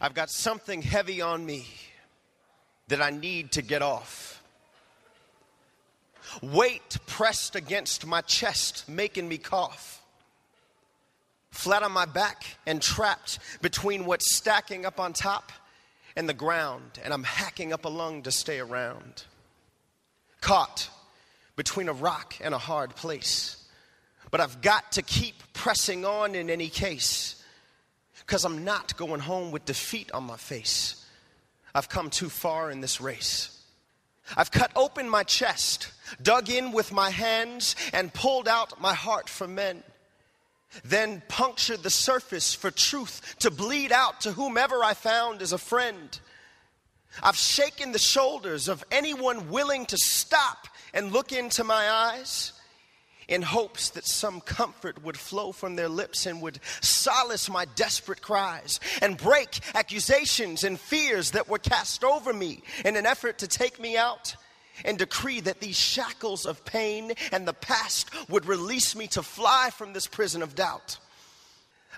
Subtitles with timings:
[0.00, 1.66] I've got something heavy on me
[2.88, 4.42] that I need to get off.
[6.42, 10.02] Weight pressed against my chest, making me cough.
[11.50, 15.52] Flat on my back and trapped between what's stacking up on top
[16.16, 19.24] and the ground, and I'm hacking up a lung to stay around.
[20.40, 20.88] Caught
[21.56, 23.62] between a rock and a hard place.
[24.30, 27.39] But I've got to keep pressing on in any case
[28.26, 31.04] because I'm not going home with defeat on my face.
[31.74, 33.56] I've come too far in this race.
[34.36, 35.90] I've cut open my chest,
[36.22, 39.82] dug in with my hands, and pulled out my heart for men.
[40.84, 45.58] Then punctured the surface for truth to bleed out to whomever I found as a
[45.58, 46.18] friend.
[47.22, 52.52] I've shaken the shoulders of anyone willing to stop and look into my eyes
[53.30, 58.20] in hopes that some comfort would flow from their lips and would solace my desperate
[58.20, 63.48] cries and break accusations and fears that were cast over me in an effort to
[63.48, 64.34] take me out
[64.84, 69.70] and decree that these shackles of pain and the past would release me to fly
[69.72, 70.98] from this prison of doubt.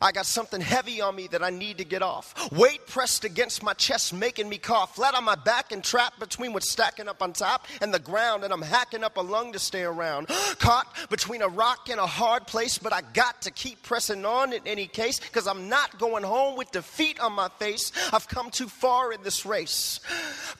[0.03, 2.35] I got something heavy on me that I need to get off.
[2.51, 4.97] Weight pressed against my chest, making me cough.
[4.97, 8.43] Flat on my back and trapped between what's stacking up on top and the ground,
[8.43, 10.27] and I'm hacking up a lung to stay around.
[10.59, 14.53] Caught between a rock and a hard place, but I got to keep pressing on
[14.53, 17.93] in any case, because I'm not going home with defeat on my face.
[18.13, 20.01] I've come too far in this race.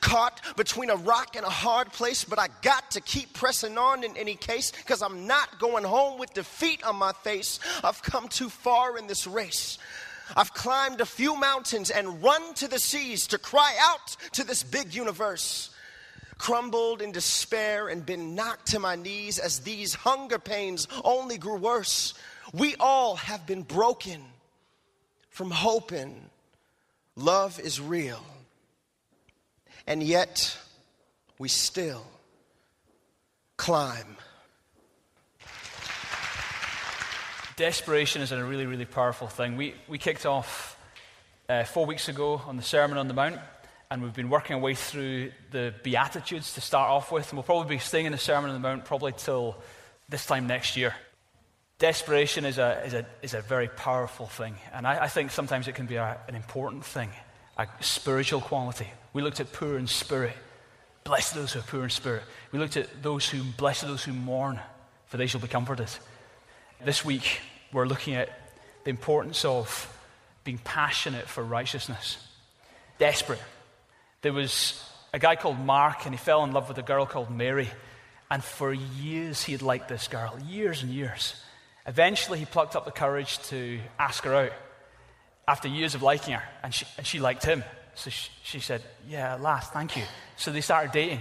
[0.01, 4.03] Caught between a rock and a hard place, but I got to keep pressing on
[4.03, 7.59] in any case, because I'm not going home with defeat on my face.
[7.83, 9.77] I've come too far in this race.
[10.35, 14.63] I've climbed a few mountains and run to the seas to cry out to this
[14.63, 15.69] big universe.
[16.37, 21.57] Crumbled in despair and been knocked to my knees as these hunger pains only grew
[21.57, 22.13] worse.
[22.53, 24.23] We all have been broken
[25.29, 26.29] from hoping
[27.15, 28.23] love is real.
[29.85, 30.57] And yet,
[31.37, 32.05] we still
[33.57, 34.17] climb
[37.55, 39.57] Desperation is a really, really powerful thing.
[39.57, 40.75] We, we kicked off
[41.47, 43.39] uh, four weeks ago on the Sermon on the Mount,
[43.91, 47.43] and we've been working our way through the Beatitudes to start off with, and we'll
[47.43, 49.55] probably be staying in the Sermon on the Mount probably till
[50.09, 50.95] this time next year.
[51.77, 55.67] Desperation is a, is a, is a very powerful thing, and I, I think sometimes
[55.67, 57.11] it can be a, an important thing,
[57.55, 58.87] a spiritual quality.
[59.13, 60.33] We looked at poor in spirit.
[61.03, 62.23] Blessed those who are poor in spirit.
[62.51, 64.59] We looked at those who, blessed those who mourn,
[65.07, 65.89] for they shall be comforted.
[66.83, 67.41] This week,
[67.71, 68.29] we're looking at
[68.83, 69.89] the importance of
[70.43, 72.17] being passionate for righteousness,
[72.97, 73.41] desperate.
[74.21, 77.29] There was a guy called Mark, and he fell in love with a girl called
[77.29, 77.69] Mary.
[78.31, 81.35] And for years, he had liked this girl, years and years.
[81.85, 84.53] Eventually, he plucked up the courage to ask her out
[85.47, 87.63] after years of liking her, and she, and she liked him.
[87.95, 88.09] So
[88.43, 90.03] she, said, Yeah, at last, thank you.
[90.37, 91.19] So they started dating.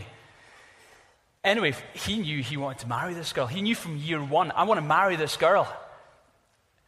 [1.45, 3.47] Anyway, he knew he wanted to marry this girl.
[3.47, 5.67] He knew from year one, I want to marry this girl.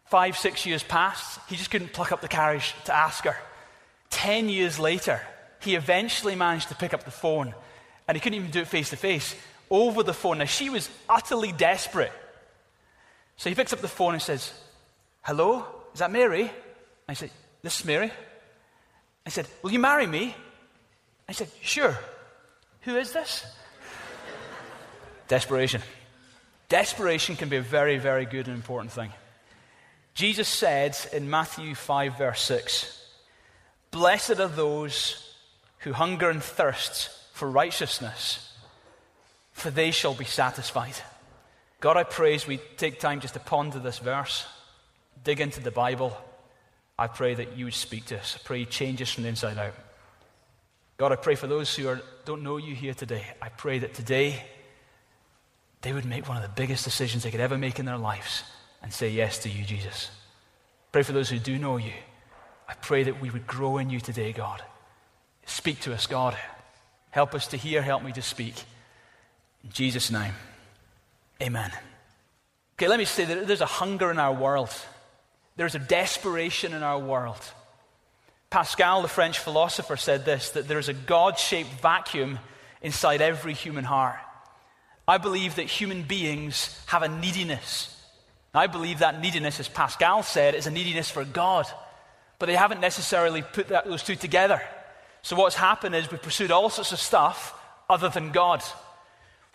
[0.06, 1.40] Five, six years passed.
[1.48, 3.36] He just couldn't pluck up the courage to ask her.
[4.10, 5.20] Ten years later,
[5.60, 7.54] he eventually managed to pick up the phone,
[8.06, 9.34] and he couldn't even do it face to face,
[9.70, 10.38] over the phone.
[10.38, 12.12] Now, she was utterly desperate.
[13.36, 14.52] So he picks up the phone and says,
[15.22, 16.50] Hello, is that Mary?
[17.08, 17.30] I said,
[17.62, 18.12] This is Mary.
[19.26, 20.34] I said, Will you marry me?
[21.28, 21.96] I said, Sure.
[22.82, 23.46] Who is this?
[25.28, 25.80] Desperation.
[26.68, 29.10] Desperation can be a very, very good and important thing.
[30.14, 33.08] Jesus said in Matthew 5, verse 6,
[33.90, 35.34] Blessed are those
[35.78, 38.52] who hunger and thirst for righteousness,
[39.52, 40.94] for they shall be satisfied.
[41.80, 44.46] God, I pray as we take time just to ponder this verse,
[45.22, 46.16] dig into the Bible,
[46.98, 48.36] I pray that you would speak to us.
[48.38, 49.74] I pray you change us from the inside out.
[50.96, 53.24] God, I pray for those who are, don't know you here today.
[53.42, 54.42] I pray that today
[55.82, 58.44] they would make one of the biggest decisions they could ever make in their lives
[58.82, 60.10] and say yes to you, Jesus.
[60.92, 61.92] Pray for those who do know you.
[62.68, 64.62] I pray that we would grow in you today, God.
[65.46, 66.36] Speak to us, God.
[67.10, 68.54] Help us to hear, help me to speak.
[69.62, 70.32] In Jesus' name,
[71.42, 71.70] amen.
[72.74, 74.70] Okay, let me say that there's a hunger in our world,
[75.56, 77.40] there's a desperation in our world.
[78.50, 82.38] Pascal, the French philosopher, said this that there's a God shaped vacuum
[82.82, 84.18] inside every human heart.
[85.06, 87.90] I believe that human beings have a neediness.
[88.54, 91.66] I believe that neediness, as Pascal said, is a neediness for God.
[92.38, 94.62] But they haven't necessarily put that, those two together.
[95.22, 97.58] So what's happened is we've pursued all sorts of stuff
[97.88, 98.62] other than God.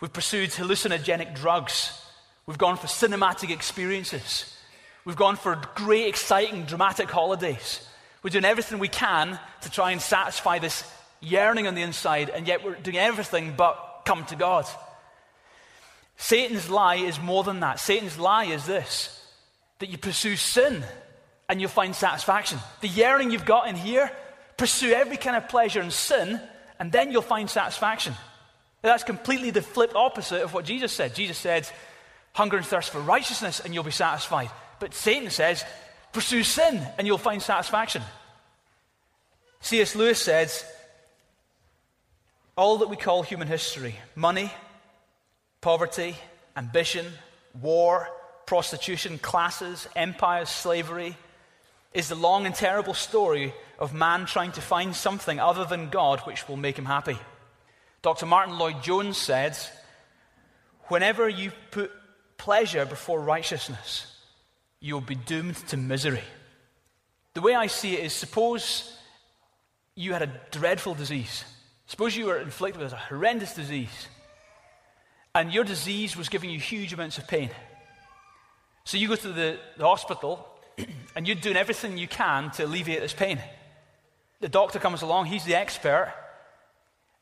[0.00, 1.98] We've pursued hallucinogenic drugs.
[2.46, 4.56] We've gone for cinematic experiences.
[5.04, 7.86] We've gone for great, exciting, dramatic holidays.
[8.22, 10.84] We're doing everything we can to try and satisfy this
[11.20, 14.66] yearning on the inside, and yet we're doing everything but come to God.
[16.16, 17.80] Satan's lie is more than that.
[17.80, 19.16] Satan's lie is this
[19.78, 20.84] that you pursue sin
[21.48, 22.58] and you'll find satisfaction.
[22.82, 24.12] The yearning you've got in here,
[24.58, 26.38] pursue every kind of pleasure and sin,
[26.78, 28.14] and then you'll find satisfaction.
[28.82, 31.14] That's completely the flip opposite of what Jesus said.
[31.14, 31.68] Jesus said,
[32.34, 34.50] hunger and thirst for righteousness, and you'll be satisfied.
[34.80, 35.64] But Satan says,
[36.12, 38.02] pursue sin, and you'll find satisfaction.
[39.60, 39.94] C.S.
[39.94, 40.64] Lewis says,
[42.56, 44.50] all that we call human history money,
[45.60, 46.16] poverty,
[46.56, 47.06] ambition,
[47.60, 48.08] war,
[48.46, 51.16] prostitution, classes, empires, slavery
[51.92, 56.20] is the long and terrible story of man trying to find something other than God
[56.20, 57.18] which will make him happy.
[58.02, 58.26] Dr.
[58.26, 59.56] Martyn Lloyd-Jones said,
[60.88, 61.90] Whenever you put
[62.36, 64.06] pleasure before righteousness,
[64.80, 66.22] you will be doomed to misery.
[67.34, 68.96] The way I see it is suppose
[69.94, 71.44] you had a dreadful disease.
[71.86, 74.08] Suppose you were inflicted with a horrendous disease,
[75.34, 77.50] and your disease was giving you huge amounts of pain.
[78.84, 80.48] So you go to the, the hospital,
[81.16, 83.38] and you're doing everything you can to alleviate this pain.
[84.40, 86.14] The doctor comes along, he's the expert,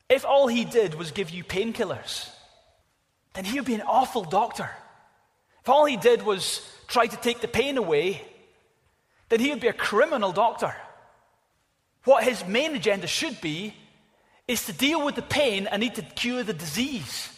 [0.09, 2.29] if all he did was give you painkillers,
[3.35, 4.69] then he would be an awful doctor.
[5.69, 8.23] All he did was try to take the pain away,
[9.29, 10.75] then he would be a criminal doctor.
[12.05, 13.75] What his main agenda should be
[14.47, 17.29] is to deal with the pain and need to cure the disease.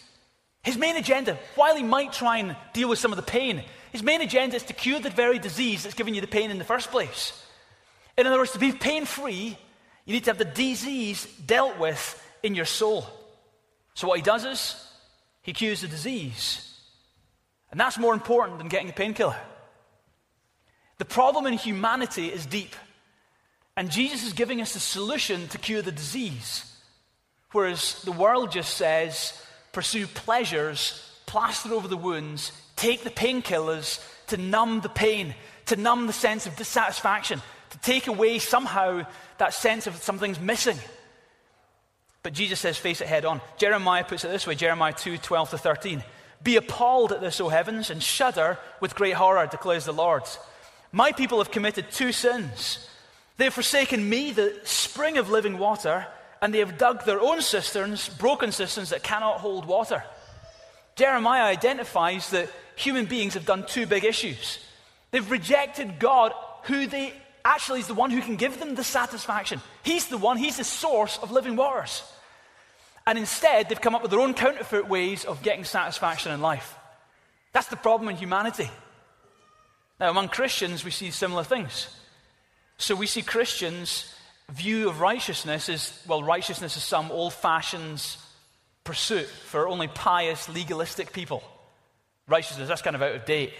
[0.63, 4.03] His main agenda, while he might try and deal with some of the pain, his
[4.03, 6.63] main agenda is to cure the very disease that's giving you the pain in the
[6.63, 7.33] first place.
[8.17, 9.57] In other words, to be pain free,
[10.05, 12.01] you need to have the disease dealt with
[12.43, 13.05] in your soul.
[13.93, 14.87] So, what he does is
[15.41, 16.70] he cures the disease.
[17.71, 19.37] And that's more important than getting a painkiller.
[20.97, 22.75] The problem in humanity is deep.
[23.75, 26.65] And Jesus is giving us a solution to cure the disease.
[27.53, 29.41] Whereas the world just says,
[29.71, 35.33] pursue pleasures, plaster over the wounds, take the painkillers to numb the pain,
[35.67, 37.41] to numb the sense of dissatisfaction,
[37.71, 39.05] to take away somehow
[39.37, 40.77] that sense of something's missing.
[42.23, 43.41] But Jesus says, face it head on.
[43.57, 46.03] Jeremiah puts it this way Jeremiah 2 12 to 13.
[46.43, 50.23] Be appalled at this, O heavens, and shudder with great horror, declares the Lord.
[50.91, 52.87] My people have committed two sins.
[53.37, 56.07] They have forsaken me, the spring of living water,
[56.41, 60.03] and they have dug their own cisterns, broken cisterns that cannot hold water.
[60.95, 64.59] Jeremiah identifies that human beings have done two big issues.
[65.11, 66.33] They've rejected God,
[66.63, 67.13] who they
[67.45, 69.61] actually is the one who can give them the satisfaction.
[69.83, 72.03] He's the one, he's the source of living waters.
[73.05, 76.75] And instead, they've come up with their own counterfeit ways of getting satisfaction in life.
[77.53, 78.69] That's the problem in humanity.
[79.99, 81.87] Now, among Christians, we see similar things.
[82.77, 84.13] So we see Christians'
[84.49, 88.03] view of righteousness is well, righteousness is some old fashioned
[88.83, 91.43] pursuit for only pious, legalistic people.
[92.27, 93.53] Righteousness, that's kind of out of date.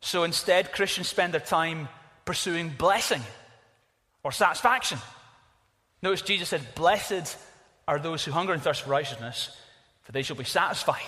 [0.00, 1.88] So instead, Christians spend their time
[2.24, 3.22] pursuing blessing
[4.22, 4.98] or satisfaction.
[6.02, 7.36] Notice Jesus said, Blessed
[7.86, 9.56] are those who hunger and thirst for righteousness,
[10.02, 11.00] for they shall be satisfied.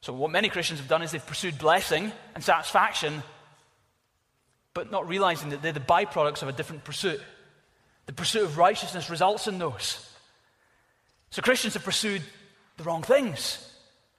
[0.00, 3.22] So, what many Christians have done is they've pursued blessing and satisfaction,
[4.74, 7.20] but not realizing that they're the byproducts of a different pursuit.
[8.06, 10.08] The pursuit of righteousness results in those.
[11.30, 12.22] So, Christians have pursued
[12.76, 13.68] the wrong things.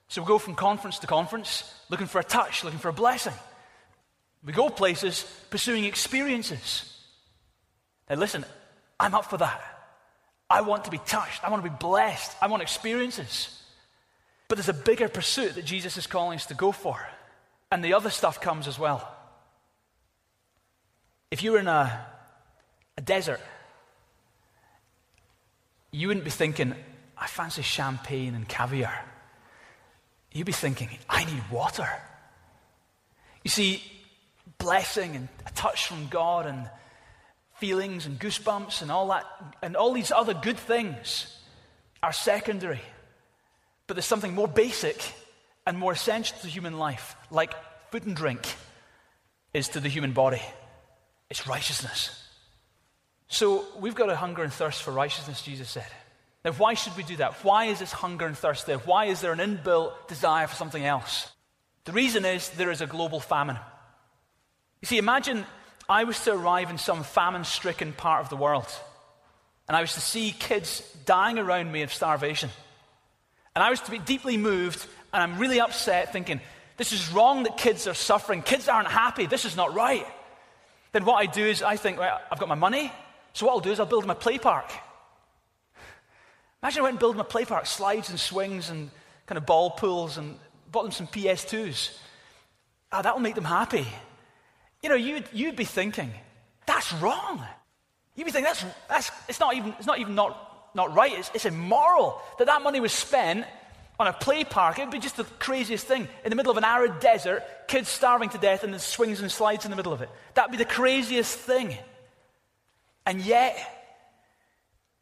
[0.08, 3.34] So, we go from conference to conference looking for a touch, looking for a blessing.
[4.44, 6.90] We go places pursuing experiences.
[8.08, 8.44] Now, listen,
[8.98, 9.73] I'm up for that.
[10.48, 11.42] I want to be touched.
[11.44, 12.36] I want to be blessed.
[12.40, 13.62] I want experiences.
[14.48, 17.00] But there's a bigger pursuit that Jesus is calling us to go for.
[17.70, 19.10] And the other stuff comes as well.
[21.30, 22.06] If you were in a,
[22.96, 23.40] a desert,
[25.90, 26.74] you wouldn't be thinking,
[27.16, 29.04] I fancy champagne and caviar.
[30.32, 31.88] You'd be thinking, I need water.
[33.44, 33.82] You see,
[34.58, 36.68] blessing and a touch from God and
[37.54, 39.24] feelings and goosebumps and all that,
[39.62, 41.26] and all these other good things
[42.02, 42.80] are secondary.
[43.86, 45.00] But there's something more basic
[45.66, 47.54] and more essential to human life, like
[47.90, 48.56] food and drink
[49.52, 50.42] is to the human body.
[51.30, 52.20] It's righteousness.
[53.28, 55.86] So we've got a hunger and thirst for righteousness, Jesus said.
[56.44, 57.42] Now, why should we do that?
[57.44, 58.78] Why is this hunger and thirst there?
[58.78, 61.32] Why is there an inbuilt desire for something else?
[61.84, 63.58] The reason is there is a global famine.
[64.82, 65.46] You see, imagine
[65.88, 68.68] I was to arrive in some famine stricken part of the world,
[69.68, 72.50] and I was to see kids dying around me of starvation.
[73.54, 76.40] And I was to be deeply moved, and I'm really upset, thinking,
[76.76, 78.42] this is wrong that kids are suffering.
[78.42, 79.26] Kids aren't happy.
[79.26, 80.06] This is not right.
[80.92, 82.92] then what I do is I think, right, I've got my money,
[83.32, 84.72] so what I'll do is I'll build a play park.
[86.62, 88.90] Imagine I went and built a play park, slides and swings and
[89.26, 90.38] kind of ball pools and
[90.70, 91.96] bought them some PS2s.
[92.90, 93.86] Ah, that'll make them happy.
[94.84, 96.12] You know, you'd, you'd be thinking,
[96.66, 97.42] that's wrong.
[98.16, 101.10] You'd be thinking, that's, that's, it's not even, it's not, even not, not right.
[101.14, 103.46] It's, it's immoral that that money was spent
[103.98, 104.78] on a play park.
[104.78, 106.06] It would be just the craziest thing.
[106.22, 109.32] In the middle of an arid desert, kids starving to death, and there's swings and
[109.32, 110.10] slides in the middle of it.
[110.34, 111.74] That would be the craziest thing.
[113.06, 113.56] And yet,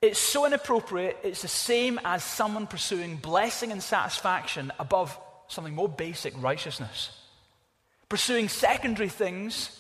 [0.01, 5.89] it's so inappropriate, it's the same as someone pursuing blessing and satisfaction above something more
[5.89, 7.11] basic righteousness.
[8.13, 9.71] Pursuing secondary things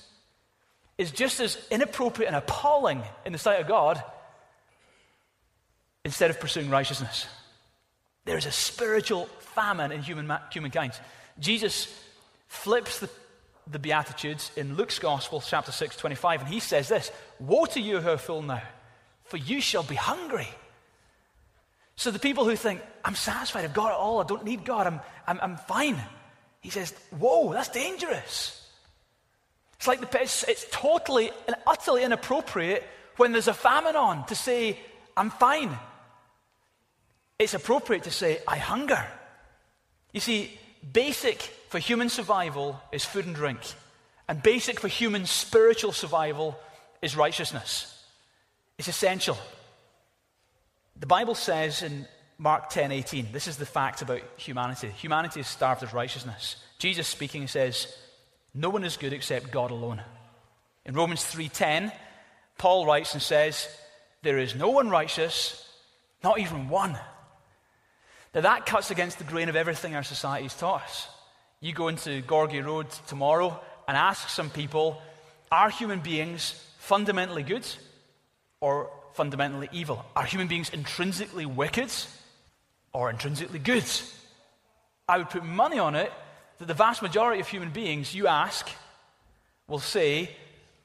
[0.96, 4.02] is just as inappropriate and appalling in the sight of God
[6.02, 7.26] instead of pursuing righteousness.
[8.24, 10.98] There is a spiritual famine in human, humankind.
[11.40, 11.94] Jesus
[12.48, 13.10] flips the,
[13.70, 18.00] the Beatitudes in Luke's Gospel, chapter 6, 25, and he says this Woe to you
[18.00, 18.62] who are full now,
[19.24, 20.48] for you shall be hungry.
[21.96, 24.86] So the people who think, I'm satisfied, I've got it all, I don't need God,
[24.86, 26.00] I'm, I'm, I'm fine.
[26.62, 28.58] He says, Whoa, that's dangerous.
[29.76, 32.84] It's like the, it's, it's totally and utterly inappropriate
[33.16, 34.78] when there's a famine on to say,
[35.16, 35.76] I'm fine.
[37.38, 39.04] It's appropriate to say, I hunger.
[40.12, 40.56] You see,
[40.92, 43.58] basic for human survival is food and drink,
[44.28, 46.56] and basic for human spiritual survival
[47.02, 48.04] is righteousness.
[48.78, 49.36] It's essential.
[50.98, 52.06] The Bible says in
[52.42, 54.88] Mark 10 18, this is the fact about humanity.
[54.88, 56.56] Humanity is starved of righteousness.
[56.80, 57.86] Jesus speaking says,
[58.52, 60.02] no one is good except God alone.
[60.84, 61.92] In Romans 3:10,
[62.58, 63.68] Paul writes and says,
[64.22, 65.64] "There is no one righteous,
[66.24, 66.98] not even one."
[68.34, 71.08] Now that cuts against the grain of everything our society has taught us.
[71.60, 75.00] You go into Gorgie Road tomorrow and ask some people,
[75.52, 77.64] are human beings fundamentally good
[78.60, 80.04] or fundamentally evil?
[80.16, 81.92] Are human beings intrinsically wicked
[82.92, 83.84] or intrinsically good?
[85.08, 86.12] I would put money on it
[86.58, 88.68] that the vast majority of human beings you ask
[89.66, 90.30] will say,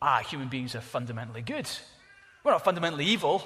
[0.01, 1.69] ah, human beings are fundamentally good.
[2.43, 3.43] We're not fundamentally evil.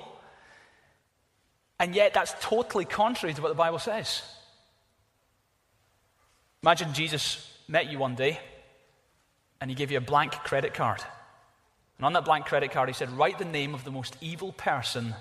[1.79, 4.21] And yet, that's totally contrary to what the Bible says.
[6.63, 8.39] Imagine Jesus met you one day
[9.59, 11.01] and he gave you a blank credit card.
[11.97, 14.51] And on that blank credit card, he said, Write the name of the most evil
[14.51, 15.15] person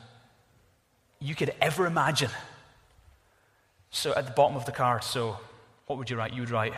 [1.18, 2.30] you could ever imagine.
[3.90, 5.38] So at the bottom of the card, so
[5.86, 6.32] what would you write?
[6.32, 6.74] You would write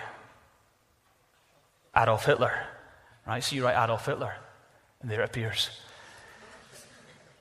[1.96, 2.52] Adolf Hitler.
[3.26, 3.44] Right?
[3.44, 4.34] So you write Adolf Hitler,
[5.00, 5.70] and there it appears.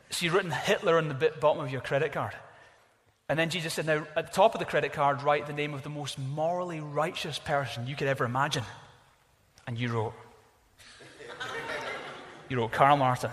[0.10, 2.36] So you've written Hitler on the bottom of your credit card.
[3.30, 5.74] And then Jesus said, Now, at the top of the credit card, write the name
[5.74, 8.66] of the most morally righteous person you could ever imagine.
[9.66, 10.14] And you wrote,
[12.50, 13.32] You wrote Karl Martin.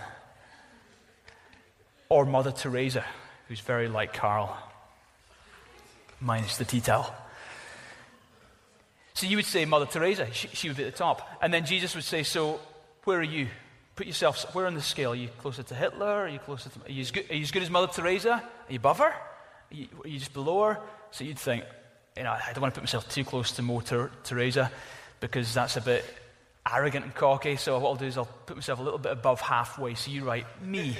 [2.07, 3.03] Or Mother Teresa,
[3.49, 4.57] who's very like Karl,
[6.19, 7.13] minus the tea towel.
[9.13, 11.27] So you would say Mother Teresa, she, she, would be at the top.
[11.41, 12.59] And then Jesus would say, So
[13.03, 13.47] where are you?
[13.95, 15.11] Put yourself, where on the scale?
[15.11, 16.07] Are you closer to Hitler?
[16.07, 18.31] Are you closer to, are you as good, are you as, good as Mother Teresa?
[18.31, 19.11] Are you above her?
[19.11, 19.15] Are
[19.71, 20.79] you, are you, just below her?
[21.11, 21.65] So you'd think,
[22.15, 24.71] you know, I don't want to put myself too close to Mother Teresa
[25.19, 26.05] because that's a bit
[26.71, 27.57] arrogant and cocky.
[27.57, 29.95] So what I'll do is I'll put myself a little bit above halfway.
[29.95, 30.97] So you write me,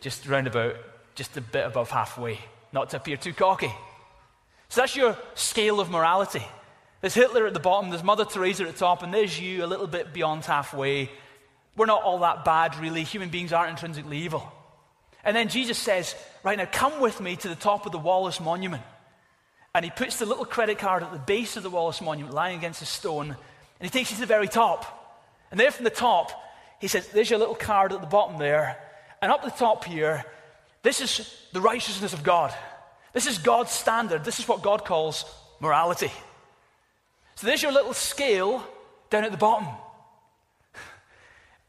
[0.00, 0.74] just round about,
[1.14, 2.40] just a bit above halfway,
[2.72, 3.70] not to appear too cocky.
[4.76, 6.46] So that's your scale of morality.
[7.00, 9.66] There's Hitler at the bottom, there's Mother Teresa at the top, and there's you a
[9.66, 11.10] little bit beyond halfway.
[11.78, 13.02] We're not all that bad, really.
[13.02, 14.52] Human beings aren't intrinsically evil.
[15.24, 16.14] And then Jesus says,
[16.44, 18.82] Right now, come with me to the top of the Wallace Monument.
[19.74, 22.58] And he puts the little credit card at the base of the Wallace Monument, lying
[22.58, 23.36] against a stone, and
[23.80, 25.24] he takes you to the very top.
[25.50, 26.32] And there from the top,
[26.82, 28.76] he says, There's your little card at the bottom there.
[29.22, 30.26] And up the top here,
[30.82, 32.54] this is the righteousness of God.
[33.16, 34.24] This is God's standard.
[34.24, 35.24] This is what God calls
[35.58, 36.12] morality.
[37.36, 38.62] So there's your little scale
[39.08, 39.68] down at the bottom.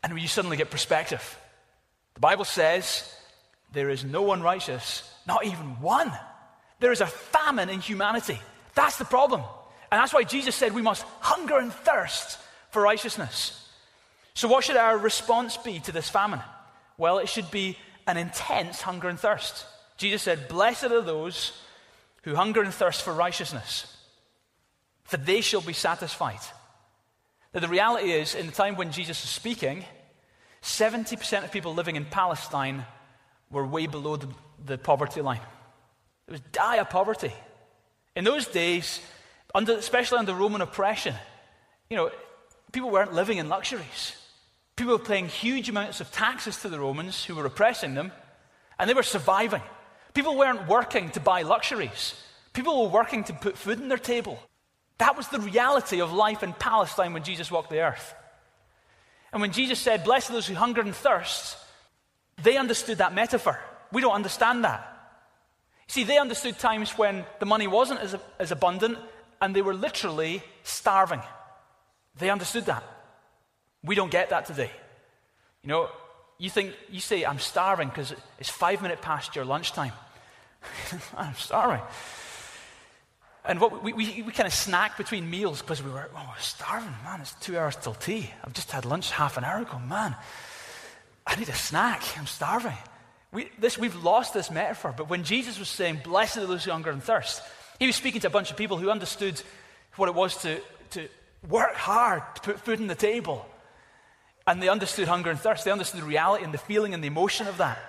[0.04, 1.40] And you suddenly get perspective.
[2.16, 3.10] The Bible says
[3.72, 6.12] there is no one righteous, not even one.
[6.82, 8.42] There is a famine in humanity.
[8.76, 9.40] That's the problem.
[9.90, 12.40] And that's why Jesus said we must hunger and thirst
[12.72, 13.70] for righteousness.
[14.34, 16.42] So, what should our response be to this famine?
[16.98, 19.66] Well, it should be an intense hunger and thirst.
[19.98, 21.60] Jesus said, Blessed are those
[22.24, 23.98] who hunger and thirst for righteousness,
[25.04, 26.40] for they shall be satisfied.
[27.54, 29.84] Now, the reality is, in the time when Jesus was speaking,
[30.62, 32.86] 70% of people living in Palestine
[33.50, 34.28] were way below the,
[34.66, 35.42] the poverty line.
[36.28, 37.34] It was dire poverty.
[38.16, 39.00] In those days,
[39.56, 41.16] under, especially under Roman oppression,
[41.90, 42.12] you know,
[42.72, 44.16] people weren't living in luxuries.
[44.76, 48.12] People were paying huge amounts of taxes to the Romans who were oppressing them,
[48.78, 49.62] and they were surviving.
[50.18, 52.16] People weren't working to buy luxuries,
[52.52, 54.40] people were working to put food on their table.
[54.98, 58.16] That was the reality of life in Palestine when Jesus walked the earth.
[59.32, 61.56] And when Jesus said, Blessed are those who hunger and thirst,
[62.42, 63.60] they understood that metaphor.
[63.92, 64.92] We don't understand that.
[65.86, 68.98] See, they understood times when the money wasn't as, as abundant
[69.40, 71.22] and they were literally starving.
[72.18, 72.84] They understood that.
[73.84, 74.72] We don't get that today.
[75.62, 75.90] You know,
[76.40, 79.92] you think, you say, I'm starving because it's five minutes past your lunchtime.
[81.18, 81.82] I'm starving.
[83.48, 86.42] And what we, we, we kind of snack between meals because we were, oh, we're
[86.42, 87.22] starving, man.
[87.22, 88.30] It's two hours till tea.
[88.44, 89.80] I've just had lunch half an hour ago.
[89.80, 90.16] Man,
[91.26, 92.04] I need a snack.
[92.18, 92.76] I'm starving.
[93.32, 94.94] We, this, we've lost this metaphor.
[94.96, 97.42] But when Jesus was saying, Blessed are those who hunger and thirst,
[97.80, 99.42] he was speaking to a bunch of people who understood
[99.96, 100.60] what it was to,
[100.92, 101.08] to
[101.48, 103.46] work hard to put food on the table.
[104.46, 105.64] And they understood hunger and thirst.
[105.64, 107.80] They understood the reality and the feeling and the emotion of that.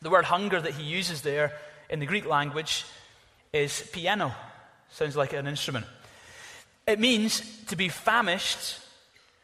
[0.00, 1.52] The word hunger that he uses there
[1.92, 2.84] in the Greek language
[3.52, 4.34] is piano.
[4.90, 5.86] Sounds like an instrument.
[6.86, 8.80] It means to be famished,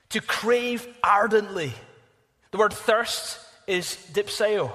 [0.09, 1.73] to crave ardently.
[2.51, 4.73] The word thirst is dipseo,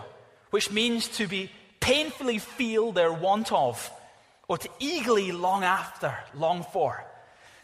[0.51, 1.49] which means to be
[1.79, 3.91] painfully feel their want of,
[4.47, 7.03] or to eagerly long after, long for.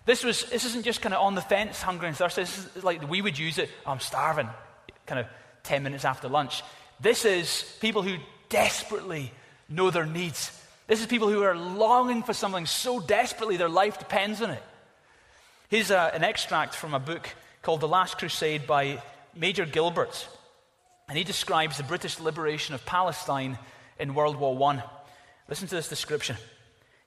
[0.06, 2.36] This, was, this isn't just kind of on the fence, hunger and thirst.
[2.36, 4.50] This is like we would use it, I'm starving,
[5.06, 5.28] kind of
[5.64, 6.64] 10 minutes after lunch.
[7.00, 8.18] This is people who
[8.50, 9.32] desperately
[9.70, 10.52] know their needs.
[10.88, 14.64] This is people who are longing for something so desperately their life depends on it.
[15.70, 17.30] Here's a, an extract from a book
[17.62, 19.02] called The Last Crusade by
[19.36, 20.28] Major Gilbert.
[21.08, 23.60] And he describes the British liberation of Palestine
[24.00, 24.84] in World War I.
[25.48, 26.38] Listen to this description.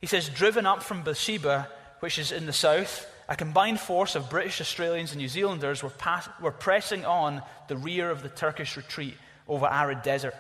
[0.01, 1.69] He says, Driven up from Beersheba,
[2.01, 5.91] which is in the south, a combined force of British, Australians, and New Zealanders were,
[5.91, 9.15] pass- were pressing on the rear of the Turkish retreat
[9.49, 10.35] over arid desert.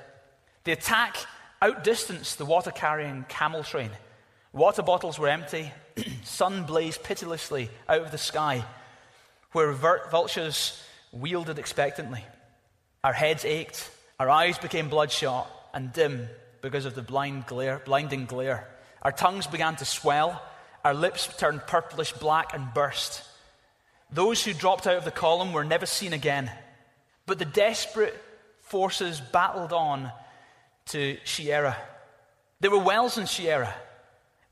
[0.64, 1.16] The attack
[1.62, 3.90] outdistanced the water carrying camel train.
[4.52, 5.72] Water bottles were empty,
[6.24, 8.64] sun blazed pitilessly out of the sky,
[9.52, 12.24] where vultures wielded expectantly.
[13.04, 16.28] Our heads ached, our eyes became bloodshot and dim
[16.60, 18.68] because of the blind glare, blinding glare.
[19.02, 20.42] Our tongues began to swell,
[20.84, 23.22] our lips turned purplish black and burst.
[24.10, 26.50] Those who dropped out of the column were never seen again.
[27.26, 28.20] But the desperate
[28.60, 30.12] forces battled on
[30.86, 31.76] to Sheria.
[32.60, 33.72] There were wells in Sheria.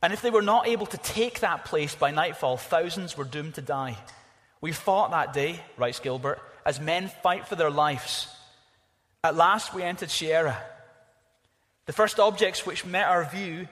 [0.03, 3.55] And if they were not able to take that place by nightfall, thousands were doomed
[3.57, 3.99] to die.
[4.61, 8.29] We fought that day, writes Gilbert, as men fight for their lives.
[9.23, 10.57] At last we entered Sheria.
[11.87, 13.69] The first objects which met our view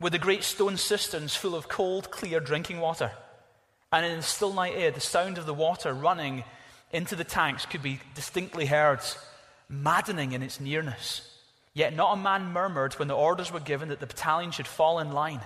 [0.00, 3.12] were the great stone cisterns full of cold, clear drinking water.
[3.92, 6.44] And in the still night air, the sound of the water running
[6.92, 9.00] into the tanks could be distinctly heard,
[9.68, 11.31] maddening in its nearness.
[11.74, 14.98] Yet not a man murmured when the orders were given that the battalion should fall
[14.98, 15.40] in line.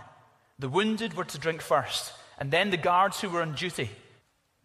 [0.58, 3.90] The wounded were to drink first, and then the guards who were on duty.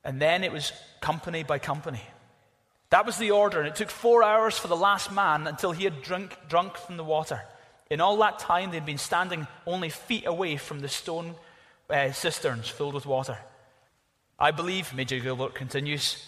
[0.03, 2.01] And then it was company by company.
[2.89, 5.83] That was the order, and it took four hours for the last man until he
[5.83, 7.41] had drunk, drunk from the water.
[7.89, 11.35] In all that time, they'd been standing only feet away from the stone
[11.89, 13.37] uh, cisterns filled with water.
[14.39, 16.25] I believe, Major Gilbert continues,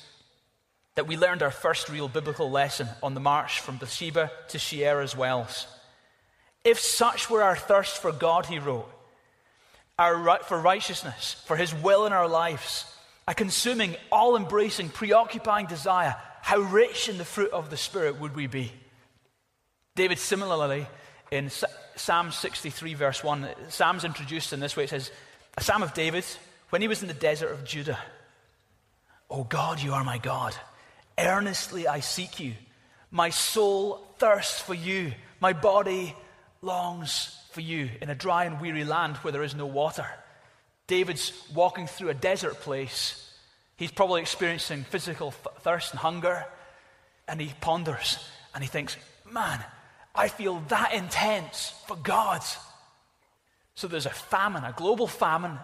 [0.95, 5.17] that we learned our first real biblical lesson on the march from Beersheba to Sheria's
[5.17, 5.67] wells.
[6.63, 8.89] If such were our thirst for God, he wrote,
[9.97, 12.85] our, for righteousness, for his will in our lives,
[13.27, 18.35] a consuming, all embracing, preoccupying desire, how rich in the fruit of the Spirit would
[18.35, 18.71] we be?
[19.95, 20.87] David, similarly,
[21.31, 21.49] in
[21.95, 25.11] Psalm 63, verse 1, Psalm's introduced in this way it says,
[25.57, 26.25] A psalm of David
[26.69, 27.99] when he was in the desert of Judah.
[29.29, 30.55] Oh God, you are my God.
[31.17, 32.53] Earnestly I seek you.
[33.11, 35.13] My soul thirsts for you.
[35.39, 36.15] My body
[36.61, 40.07] longs for you in a dry and weary land where there is no water.
[40.87, 43.31] David's walking through a desert place.
[43.75, 46.45] He's probably experiencing physical thirst and hunger.
[47.27, 48.17] And he ponders
[48.53, 48.97] and he thinks,
[49.29, 49.63] man,
[50.15, 52.41] I feel that intense for God.
[53.75, 55.57] So there's a famine, a global famine.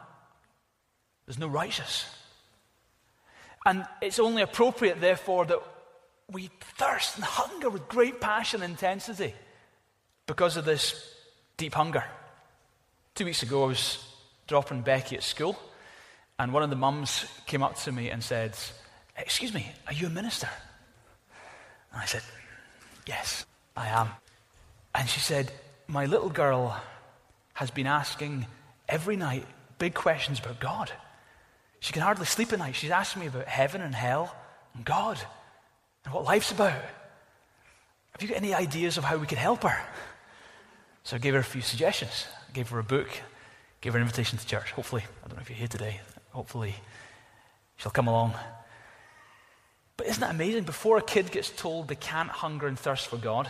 [1.25, 2.05] There's no righteous.
[3.65, 5.61] And it's only appropriate, therefore, that
[6.31, 9.33] we thirst and hunger with great passion and intensity
[10.27, 11.15] because of this
[11.57, 12.03] deep hunger.
[13.15, 14.05] Two weeks ago, I was
[14.47, 15.59] dropping Becky at school,
[16.37, 18.55] and one of the mums came up to me and said,
[19.17, 20.49] Excuse me, are you a minister?
[21.91, 22.21] And I said,
[23.05, 23.45] Yes,
[23.75, 24.09] I am.
[24.95, 25.51] And she said,
[25.87, 26.79] My little girl
[27.53, 28.45] has been asking
[28.87, 29.45] every night
[29.79, 30.91] big questions about God.
[31.79, 32.75] She can hardly sleep at night.
[32.75, 34.35] She's asking me about heaven and hell
[34.75, 35.19] and God.
[36.05, 36.73] and what life's about.
[36.73, 39.81] Have you got any ideas of how we could help her?
[41.03, 42.27] So I gave her a few suggestions.
[42.47, 43.09] I gave her a book,
[43.81, 44.71] gave her an invitation to church.
[44.71, 46.75] Hopefully, I don't know if you're here today, hopefully
[47.77, 48.33] she'll come along.
[49.97, 50.63] But isn't that amazing?
[50.63, 53.49] Before a kid gets told they can't hunger and thirst for God,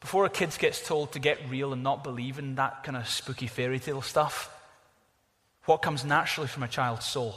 [0.00, 3.08] before a kid gets told to get real and not believe in that kind of
[3.08, 4.54] spooky fairy tale stuff,
[5.68, 7.34] what comes naturally from a child's soul?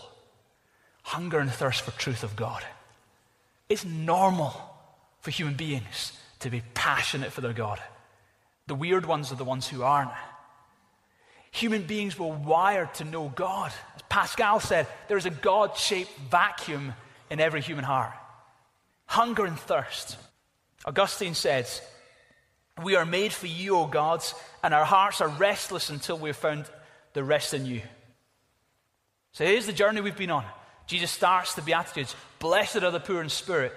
[1.04, 2.64] Hunger and thirst for truth of God.
[3.68, 4.54] It's normal
[5.20, 7.82] for human beings to be passionate for their God.
[8.68, 10.12] The weird ones are the ones who aren't.
[11.52, 13.74] Human beings were wired to know God.
[13.98, 16.94] As Pascal said, there is a God shaped vacuum
[17.30, 18.14] in every human heart.
[19.08, 20.18] Hunger and thirst.
[20.86, 21.82] Augustine says,
[22.82, 26.38] We are made for you, O gods, and our hearts are restless until we have
[26.38, 26.64] found
[27.12, 27.82] the rest in you.
[29.34, 30.46] So here's the journey we've been on.
[30.88, 33.74] Jesus starts the Beatitudes Blessed are the poor in spirit,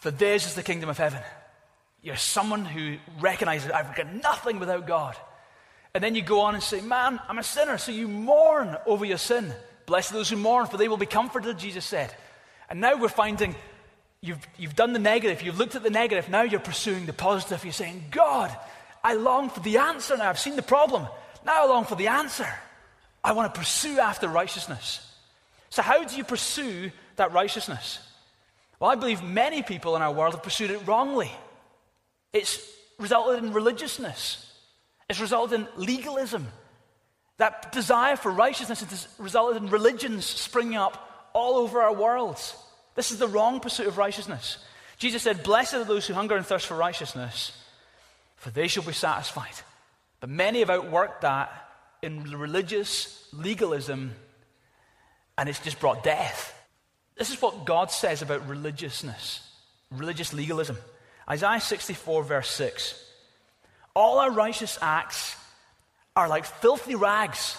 [0.00, 1.20] for theirs is the kingdom of heaven.
[2.02, 5.16] You're someone who recognizes, I've got nothing without God.
[5.94, 7.78] And then you go on and say, Man, I'm a sinner.
[7.78, 9.52] So you mourn over your sin.
[9.86, 12.14] Blessed those who mourn, for they will be comforted, Jesus said.
[12.68, 13.54] And now we're finding
[14.20, 17.64] you've, you've done the negative, you've looked at the negative, now you're pursuing the positive.
[17.64, 18.54] You're saying, God,
[19.02, 20.28] I long for the answer now.
[20.28, 21.06] I've seen the problem.
[21.44, 22.48] Now I long for the answer.
[23.26, 25.04] I want to pursue after righteousness.
[25.68, 27.98] So, how do you pursue that righteousness?
[28.78, 31.32] Well, I believe many people in our world have pursued it wrongly.
[32.32, 32.64] It's
[33.00, 34.54] resulted in religiousness,
[35.10, 36.46] it's resulted in legalism.
[37.38, 42.56] That desire for righteousness has resulted in religions springing up all over our worlds.
[42.94, 44.56] This is the wrong pursuit of righteousness.
[44.96, 47.52] Jesus said, Blessed are those who hunger and thirst for righteousness,
[48.36, 49.52] for they shall be satisfied.
[50.20, 51.65] But many have outworked that
[52.02, 54.14] in religious legalism,
[55.38, 56.52] and it's just brought death.
[57.16, 59.48] This is what God says about religiousness,
[59.90, 60.76] religious legalism.
[61.28, 63.02] Isaiah 64, verse 6.
[63.94, 65.34] All our righteous acts
[66.14, 67.56] are like filthy rags.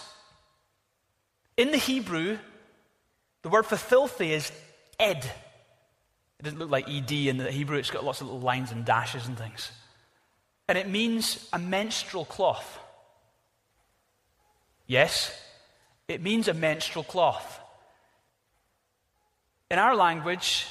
[1.58, 2.38] In the Hebrew,
[3.42, 4.52] the word for filthy is
[5.00, 5.26] ed.
[6.40, 8.86] It doesn't look like ed in the Hebrew, it's got lots of little lines and
[8.86, 9.72] dashes and things.
[10.68, 12.80] And it means a menstrual cloth.
[14.88, 15.38] Yes,
[16.08, 17.60] it means a menstrual cloth.
[19.70, 20.66] In our language,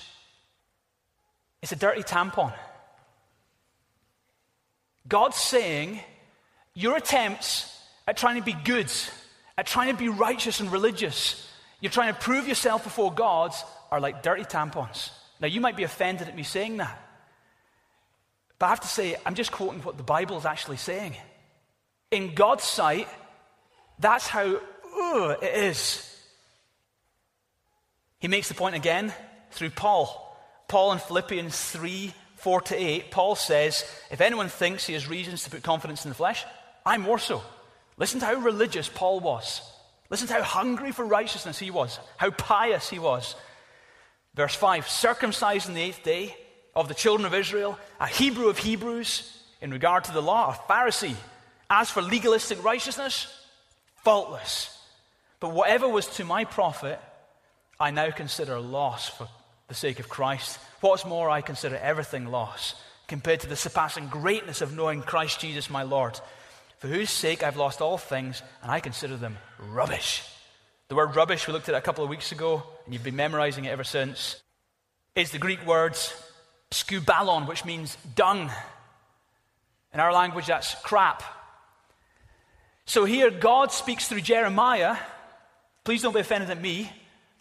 [1.63, 2.55] it's a dirty tampon.
[5.07, 6.01] God's saying,
[6.75, 7.73] your attempts
[8.09, 8.91] at trying to be good,
[9.59, 11.51] at trying to be righteous and religious,
[11.81, 13.53] you're trying to prove yourself before God,
[13.91, 15.11] are like dirty tampons.
[15.41, 16.99] Now, you might be offended at me saying that.
[18.59, 21.15] But I have to say, I'm just quoting what the Bible is actually saying.
[22.11, 23.07] In God's sight,
[23.99, 24.61] that's how
[25.43, 26.03] it is.
[28.19, 29.13] He makes the point again
[29.51, 30.23] through Paul.
[30.69, 35.45] Paul in Philippians 3 4 to 8, Paul says, If anyone thinks he has reasons
[35.45, 36.45] to put confidence in the flesh,
[36.85, 37.43] I more so.
[37.97, 39.63] Listen to how religious Paul was.
[40.11, 43.35] Listen to how hungry for righteousness he was, how pious he was.
[44.35, 46.37] Verse 5 circumcised in the eighth day
[46.75, 50.73] of the children of Israel, a Hebrew of Hebrews, in regard to the law, a
[50.73, 51.17] Pharisee.
[51.71, 53.27] As for legalistic righteousness,
[54.07, 54.71] faultless.
[55.41, 57.01] But whatever was to my profit,
[57.81, 59.27] I now consider loss for
[59.67, 60.61] the sake of Christ.
[60.81, 65.69] What's more, I consider everything loss compared to the surpassing greatness of knowing Christ Jesus
[65.69, 66.21] my Lord,
[66.79, 70.23] for whose sake I've lost all things, and I consider them rubbish.
[70.87, 73.17] The word rubbish, we looked at it a couple of weeks ago, and you've been
[73.17, 74.41] memorizing it ever since,
[75.17, 75.99] is the Greek word
[76.71, 78.53] skubalon, which means dung.
[79.93, 81.25] In our language, that's crap.
[82.87, 84.97] So here, God speaks through Jeremiah.
[85.83, 86.91] Please don't be offended at me.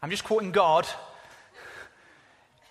[0.02, 0.88] I'm just quoting God.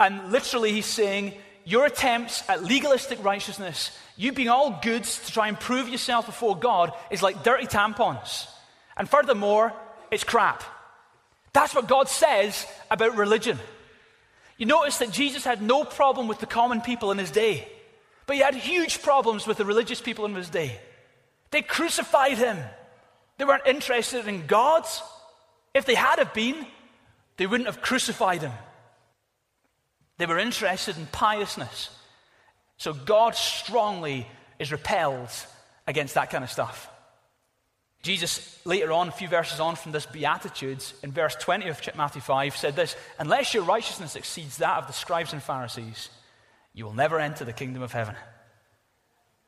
[0.00, 1.34] And literally, he's saying,
[1.64, 6.56] Your attempts at legalistic righteousness, you being all good to try and prove yourself before
[6.56, 8.48] God, is like dirty tampons.
[8.96, 9.72] And furthermore,
[10.10, 10.64] it's crap.
[11.52, 13.58] That's what God says about religion.
[14.58, 17.68] You notice that Jesus had no problem with the common people in his day,
[18.26, 20.80] but he had huge problems with the religious people in his day.
[21.54, 22.58] They crucified him.
[23.38, 24.84] They weren't interested in God.
[25.72, 26.66] If they had have been,
[27.36, 28.50] they wouldn't have crucified him.
[30.18, 31.96] They were interested in piousness.
[32.76, 34.26] So God strongly
[34.58, 35.28] is repelled
[35.86, 36.90] against that kind of stuff.
[38.02, 42.20] Jesus, later on, a few verses on from this Beatitudes, in verse 20 of Matthew
[42.20, 46.08] 5, said this Unless your righteousness exceeds that of the scribes and Pharisees,
[46.72, 48.16] you will never enter the kingdom of heaven.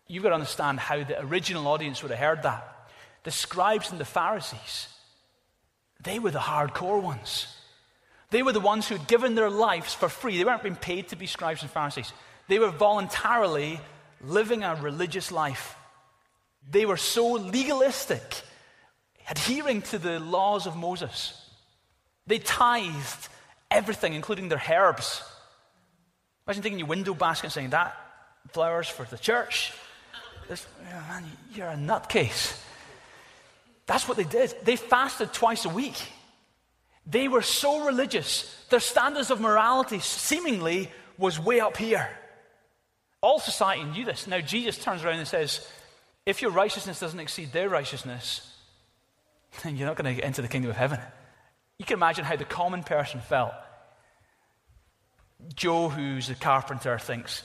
[0.09, 2.89] You've got to understand how the original audience would have heard that.
[3.25, 4.89] The scribes and the Pharisees,
[6.03, 7.49] they were the hardcore ones.
[8.31, 10.39] They were the ones who had given their lives for free.
[10.39, 12.13] They weren't being paid to be scribes and Pharisees.
[12.49, 13.81] They were voluntarily
[14.21, 15.77] living a religious life.
[16.69, 18.43] They were so legalistic,
[19.29, 21.41] adhering to the laws of Moses.
[22.27, 23.29] They tithed
[23.71, 25.23] everything, including their herbs.
[26.47, 27.97] Imagine taking your window basket and saying, That
[28.53, 29.73] flowers for the church.
[30.49, 32.61] This, man, you're a nutcase.
[33.87, 34.55] That's what they did.
[34.65, 36.01] They fasted twice a week.
[37.07, 38.65] They were so religious.
[38.69, 42.09] Their standards of morality seemingly was way up here.
[43.21, 44.27] All society knew this.
[44.27, 45.67] Now Jesus turns around and says,
[46.27, 48.53] if your righteousness doesn't exceed their righteousness,
[49.63, 51.01] then you're not going to get into the kingdom of heaven.
[51.79, 53.53] You can imagine how the common person felt.
[55.55, 57.43] Joe, who's a carpenter, thinks,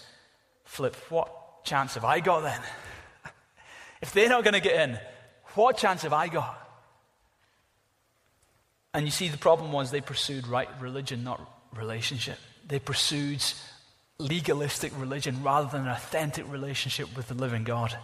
[0.64, 2.62] Flip, what chance have I got then?
[4.02, 5.00] If they're not going to get in,
[5.54, 6.58] what chance have I got?
[8.94, 11.40] And you see, the problem was they pursued right religion, not
[11.74, 12.38] relationship.
[12.68, 13.44] They pursued
[14.18, 17.98] legalistic religion rather than an authentic relationship with the living God.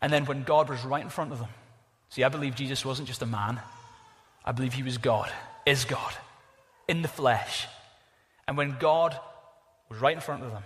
[0.00, 1.48] And then when God was right in front of them,
[2.10, 3.60] see, I believe Jesus wasn't just a man,
[4.44, 5.30] I believe he was God,
[5.64, 6.14] is God,
[6.86, 7.66] in the flesh.
[8.46, 9.18] And when God
[9.88, 10.62] was right in front of them,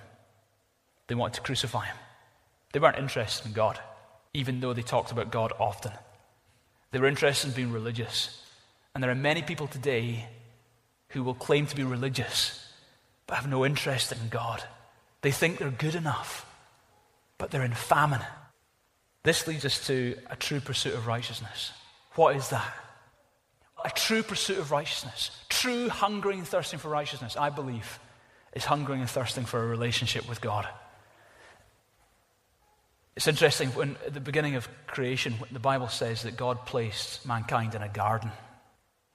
[1.07, 1.97] they wanted to crucify him.
[2.73, 3.81] They weren't interested in God,
[4.35, 5.93] even though they talked about God often.
[6.91, 8.45] They were interested in being religious.
[8.95, 10.27] And there are many people today
[11.11, 12.67] who will claim to be religious
[13.31, 14.61] but have no interest in God.
[15.23, 16.45] They think they're good enough,
[17.39, 18.23] but they're in famine.
[19.23, 21.71] This leads us to a true pursuit of righteousness.
[22.17, 22.75] What is that?
[23.85, 28.01] A true pursuit of righteousness, true hungering and thirsting for righteousness, I believe,
[28.53, 30.67] is hungering and thirsting for a relationship with God.
[33.17, 37.75] It's interesting, when at the beginning of creation, the Bible says that God placed mankind
[37.75, 38.31] in a garden.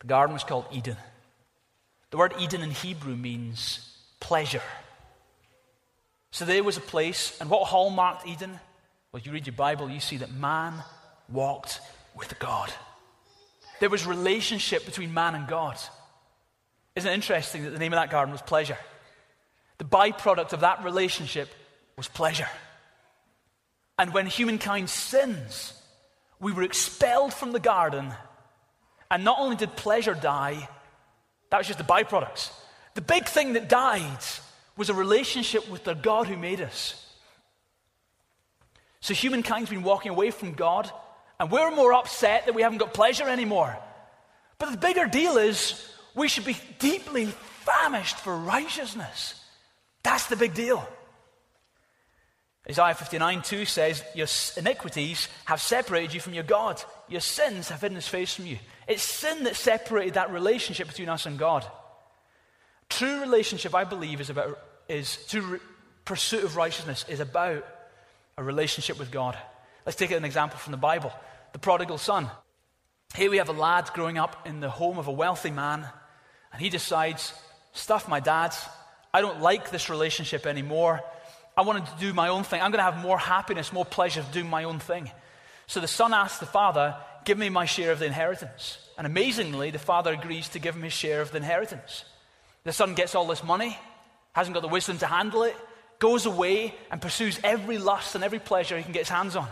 [0.01, 0.97] The garden was called Eden.
[2.11, 4.61] The word Eden in Hebrew means pleasure.
[6.31, 8.59] So there was a place, and what hallmarked Eden?
[9.11, 10.73] Well, you read your Bible, you see that man
[11.29, 11.79] walked
[12.15, 12.71] with God.
[13.79, 15.77] There was relationship between man and God.
[16.95, 18.77] Isn't it interesting that the name of that garden was pleasure?
[19.77, 21.49] The byproduct of that relationship
[21.97, 22.47] was pleasure.
[23.97, 25.73] And when humankind sins,
[26.39, 28.11] we were expelled from the garden.
[29.09, 30.67] And not only did pleasure die,
[31.49, 32.51] that was just the byproducts.
[32.95, 34.19] The big thing that died
[34.77, 37.01] was a relationship with the God who made us.
[38.99, 40.91] So humankind's been walking away from God,
[41.39, 43.77] and we're more upset that we haven't got pleasure anymore.
[44.57, 49.35] But the bigger deal is we should be deeply famished for righteousness.
[50.03, 50.87] That's the big deal.
[52.67, 56.81] Isaiah 59 2 says, Your iniquities have separated you from your God.
[57.07, 58.57] Your sins have hidden his face from you.
[58.87, 61.65] It's sin that separated that relationship between us and God.
[62.89, 65.59] True relationship, I believe, is about, is true
[66.05, 67.65] pursuit of righteousness is about
[68.37, 69.37] a relationship with God.
[69.85, 71.11] Let's take an example from the Bible
[71.53, 72.29] the prodigal son.
[73.15, 75.87] Here we have a lad growing up in the home of a wealthy man,
[76.51, 77.33] and he decides,
[77.71, 78.57] Stuff my dad's.
[79.13, 81.01] I don't like this relationship anymore.
[81.57, 82.61] I wanted to do my own thing.
[82.61, 85.09] I'm going to have more happiness, more pleasure doing my own thing.
[85.67, 88.77] So the son asks the father, Give me my share of the inheritance.
[88.97, 92.05] And amazingly, the father agrees to give him his share of the inheritance.
[92.63, 93.77] The son gets all this money,
[94.33, 95.55] hasn't got the wisdom to handle it,
[95.97, 99.47] goes away and pursues every lust and every pleasure he can get his hands on.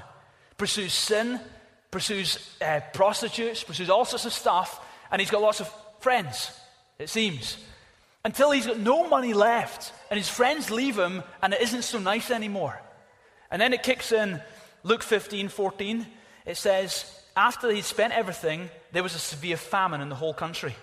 [0.57, 1.39] Pursues sin,
[1.89, 6.51] pursues uh, prostitutes, pursues all sorts of stuff, and he's got lots of friends,
[6.99, 7.57] it seems
[8.25, 11.99] until he's got no money left and his friends leave him and it isn't so
[11.99, 12.81] nice anymore.
[13.51, 14.41] And then it kicks in
[14.83, 16.05] Luke 15, 14.
[16.45, 17.05] It says,
[17.35, 20.75] after he'd spent everything, there was a severe famine in the whole country.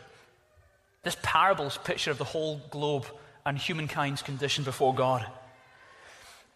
[1.02, 3.06] This parable's picture of the whole globe
[3.46, 5.26] and humankind's condition before God.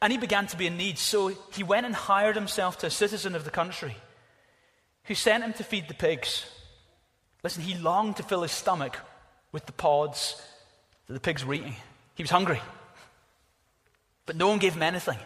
[0.03, 2.91] And he began to be in need, so he went and hired himself to a
[2.91, 3.97] citizen of the country
[5.05, 6.45] who sent him to feed the pigs.
[7.43, 8.99] Listen, he longed to fill his stomach
[9.53, 10.41] with the pods
[11.07, 11.77] that the pigs were eating.
[12.15, 12.61] He was hungry.
[14.27, 15.19] But no one gave him anything.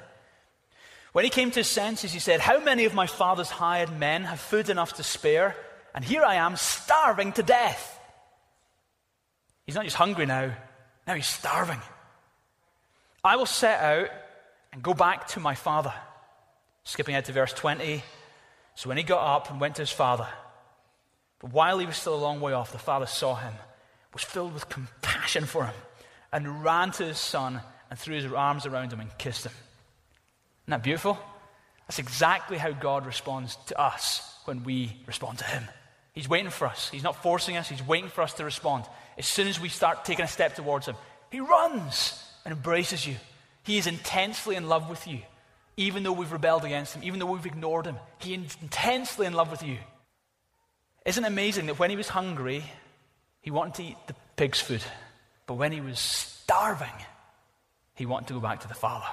[1.12, 4.25] When he came to his senses, he said, How many of my father's hired men
[4.25, 5.57] have food enough to spare?
[5.95, 7.99] And here I am, starving to death.
[9.67, 10.53] He's not just hungry now,
[11.07, 11.81] now he's starving.
[13.25, 14.11] I will set out
[14.73, 15.93] and go back to my father.
[16.85, 18.03] Skipping ahead to verse 20.
[18.75, 20.29] So when he got up and went to his father,
[21.41, 23.55] but while he was still a long way off, the father saw him
[24.18, 25.74] was filled with compassion for him
[26.33, 29.52] and ran to his son and threw his arms around him and kissed him.
[30.64, 31.16] Isn't that beautiful?
[31.87, 35.62] That's exactly how God responds to us when we respond to him.
[36.12, 36.90] He's waiting for us.
[36.90, 38.87] He's not forcing us, He's waiting for us to respond.
[39.16, 40.96] As soon as we start taking a step towards Him,
[41.31, 43.14] He runs and embraces you.
[43.62, 45.20] He is intensely in love with you,
[45.76, 47.94] even though we've rebelled against Him, even though we've ignored Him.
[48.18, 49.78] He is intensely in love with you.
[51.07, 52.64] Isn't it amazing that when He was hungry,
[53.40, 54.83] He wanted to eat the pig's food,
[55.46, 56.88] but when He was starving,
[57.94, 59.09] He wanted to go back to the Father.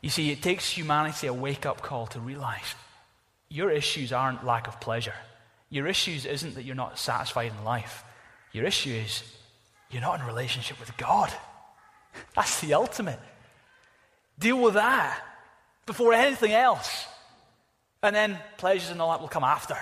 [0.00, 2.74] You see, it takes humanity a wake up call to realize
[3.48, 5.14] your issues aren't lack of pleasure.
[5.70, 8.04] Your issues isn't that you're not satisfied in life.
[8.52, 9.22] Your issue is
[9.90, 11.32] you're not in relationship with God.
[12.34, 13.20] That's the ultimate.
[14.38, 15.20] Deal with that
[15.86, 17.06] before anything else.
[18.02, 19.76] And then pleasures and all that will come after.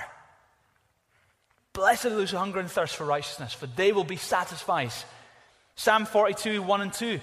[1.77, 4.93] Blessed are those who hunger and thirst for righteousness, for they will be satisfied.
[5.75, 7.21] Psalm 42, 1 and 2.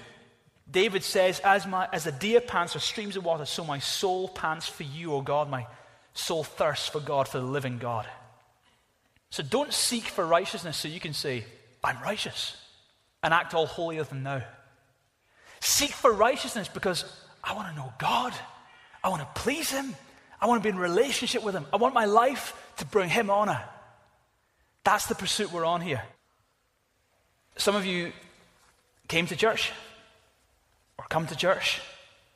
[0.70, 4.28] David says, As, my, as a deer pants for streams of water, so my soul
[4.28, 5.50] pants for you, O God.
[5.50, 5.66] My
[6.12, 8.06] soul thirsts for God, for the living God.
[9.30, 11.44] So don't seek for righteousness so you can say,
[11.82, 12.56] I'm righteous,
[13.24, 14.40] and act all holier than thou.
[15.58, 17.04] Seek for righteousness because
[17.42, 18.32] I want to know God.
[19.02, 19.96] I want to please Him.
[20.40, 21.66] I want to be in relationship with Him.
[21.72, 23.60] I want my life to bring Him honor.
[24.84, 26.02] That's the pursuit we're on here.
[27.56, 28.12] Some of you
[29.08, 29.72] came to church
[30.98, 31.80] or come to church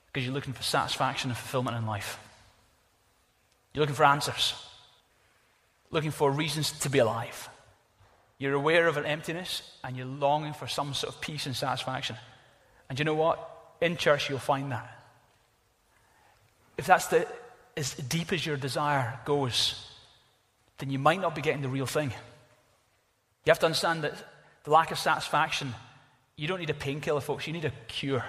[0.07, 2.19] because you're looking for satisfaction and fulfillment in life.
[3.73, 4.55] You're looking for answers,
[5.91, 7.49] looking for reasons to be alive.
[8.39, 12.17] You're aware of an emptiness and you're longing for some sort of peace and satisfaction.
[12.89, 13.39] And you know what?
[13.81, 14.95] In church, you'll find that.
[16.79, 17.27] If that's the,
[17.77, 19.85] as deep as your desire goes,
[20.79, 22.13] then you might not be getting the real thing.
[23.49, 24.13] You have to understand that
[24.65, 25.75] the lack of satisfaction,
[26.37, 28.23] you don't need a painkiller, folks, you need a cure.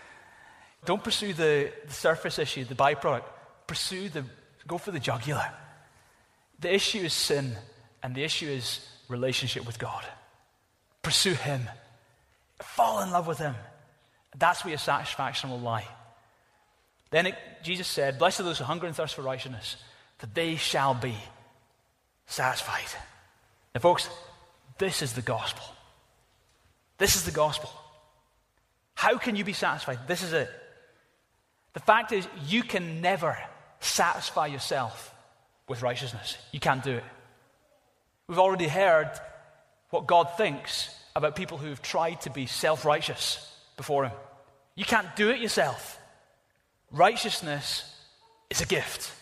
[0.84, 3.22] don't pursue the, the surface issue, the byproduct.
[3.66, 4.26] Pursue the,
[4.66, 5.50] go for the jugular.
[6.60, 7.56] The issue is sin,
[8.02, 10.04] and the issue is relationship with God.
[11.00, 11.62] Pursue Him.
[12.60, 13.54] Fall in love with Him.
[14.36, 15.88] That's where your satisfaction will lie.
[17.08, 19.76] Then it, Jesus said, Blessed are those who hunger and thirst for righteousness,
[20.18, 21.14] for they shall be
[22.26, 23.00] satisfied.
[23.74, 24.10] Now, folks,
[24.78, 25.64] this is the gospel.
[26.98, 27.70] This is the gospel.
[28.94, 30.00] How can you be satisfied?
[30.06, 30.50] This is it.
[31.74, 33.36] The fact is, you can never
[33.80, 35.14] satisfy yourself
[35.68, 36.38] with righteousness.
[36.52, 37.04] You can't do it.
[38.28, 39.10] We've already heard
[39.90, 44.12] what God thinks about people who've tried to be self righteous before Him.
[44.74, 46.00] You can't do it yourself.
[46.90, 47.94] Righteousness
[48.50, 49.12] is a gift.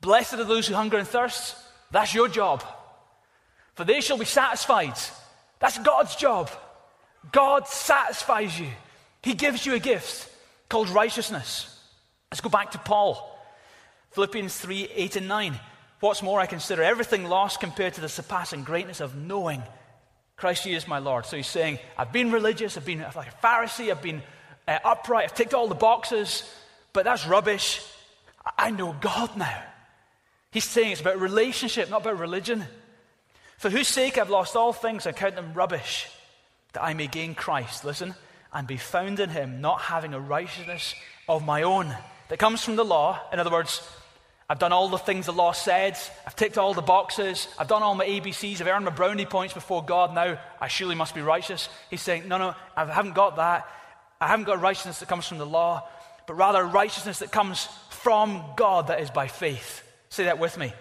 [0.00, 1.56] Blessed are those who hunger and thirst.
[1.90, 2.64] That's your job.
[3.74, 4.94] For they shall be satisfied.
[5.58, 6.50] That's God's job.
[7.30, 8.68] God satisfies you.
[9.22, 10.28] He gives you a gift
[10.68, 11.68] called righteousness.
[12.30, 13.28] Let's go back to Paul.
[14.12, 15.60] Philippians 3 8 and 9.
[16.00, 19.62] What's more, I consider everything lost compared to the surpassing greatness of knowing
[20.36, 21.26] Christ Jesus my Lord.
[21.26, 24.22] So he's saying, I've been religious, I've been like a Pharisee, I've been
[24.66, 26.42] uh, upright, I've ticked all the boxes,
[26.92, 27.80] but that's rubbish.
[28.58, 29.62] I know God now.
[30.50, 32.64] He's saying it's about relationship, not about religion.
[33.62, 36.08] For whose sake I've lost all things and count them rubbish,
[36.72, 38.16] that I may gain Christ, listen,
[38.52, 40.96] and be found in him, not having a righteousness
[41.28, 41.94] of my own
[42.28, 43.20] that comes from the law.
[43.32, 43.88] In other words,
[44.50, 45.96] I've done all the things the law said.
[46.26, 47.46] I've ticked all the boxes.
[47.56, 48.60] I've done all my ABCs.
[48.60, 50.12] I've earned my brownie points before God.
[50.12, 51.68] Now I surely must be righteous.
[51.88, 53.68] He's saying, No, no, I haven't got that.
[54.20, 55.88] I haven't got righteousness that comes from the law,
[56.26, 59.88] but rather righteousness that comes from God that is by faith.
[60.08, 60.72] Say that with me.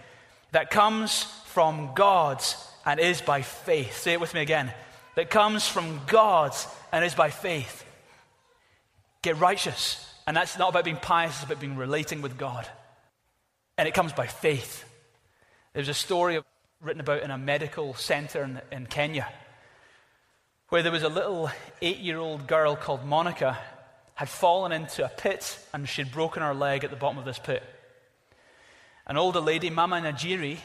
[0.52, 2.44] That comes from God
[2.86, 3.98] and is by faith.
[3.98, 4.72] Say it with me again.
[5.16, 6.56] That comes from God
[6.92, 7.86] and is by faith.
[9.22, 10.08] Get righteous.
[10.26, 12.68] And that's not about being pious, it's about being relating with God
[13.82, 14.86] and it comes by faith.
[15.74, 16.40] There's a story
[16.82, 19.28] written about in a medical center in, in Kenya
[20.70, 21.50] where there was a little
[21.82, 23.58] eight year old girl called Monica
[24.14, 27.40] had fallen into a pit and she'd broken her leg at the bottom of this
[27.40, 27.64] pit.
[29.08, 30.60] An older lady, Mama Njeri,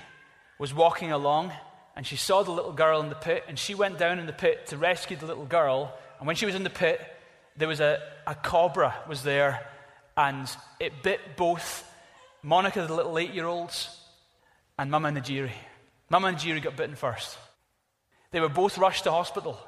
[0.59, 1.53] was walking along
[1.97, 4.33] and she saw the little girl in the pit and she went down in the
[4.33, 5.95] pit to rescue the little girl.
[6.19, 7.01] And when she was in the pit,
[7.57, 9.67] there was a, a cobra was there
[10.17, 11.91] and it bit both
[12.43, 13.99] Monica, the little eight year olds,
[14.79, 15.53] and Mama Njeri.
[16.11, 17.37] Mama Njeri got bitten first.
[18.31, 19.59] They were both rushed to hospital.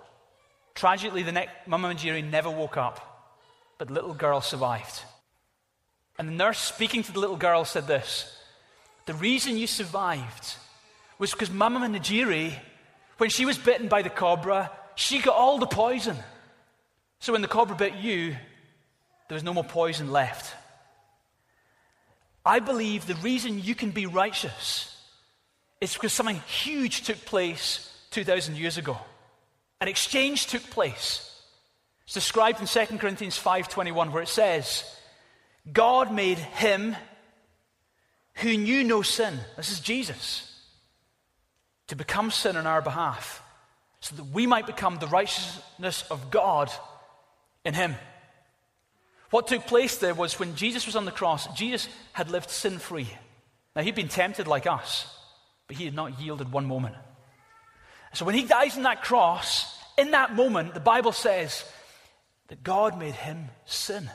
[0.74, 3.35] Tragically, the next, Mama Njeri never woke up,
[3.79, 5.03] but the little girl survived.
[6.18, 8.37] And the nurse speaking to the little girl said this
[9.07, 10.57] The reason you survived
[11.19, 12.55] was because Mama Njeri,
[13.19, 16.16] when she was bitten by the cobra, she got all the poison.
[17.21, 18.37] So when the cobra bit you,
[19.29, 20.55] there was no more poison left.
[22.45, 24.95] I believe the reason you can be righteous
[25.81, 28.97] is because something huge took place 2,000 years ago.
[29.81, 31.25] An exchange took place.
[32.05, 34.85] It's described in 2 Corinthians 5:21 where it says,
[35.71, 36.97] God made him
[38.37, 40.48] who knew no sin, this is Jesus,
[41.89, 43.43] to become sin on our behalf,
[44.01, 46.70] so that we might become the righteousness of God
[47.64, 47.95] in him.
[49.30, 52.78] What took place there was when Jesus was on the cross, Jesus had lived sin
[52.78, 53.09] free.
[53.76, 55.07] Now, he'd been tempted like us,
[55.66, 56.95] but he had not yielded one moment.
[58.14, 61.64] So, when he dies on that cross, in that moment, the Bible says
[62.49, 64.09] that God made him sin.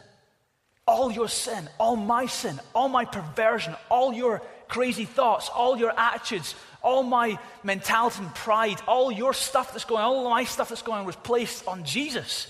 [0.88, 5.98] All your sin, all my sin, all my perversion, all your crazy thoughts, all your
[5.98, 10.70] attitudes, all my mentality and pride, all your stuff that's going on, all my stuff
[10.70, 12.48] that's going on was placed on Jesus.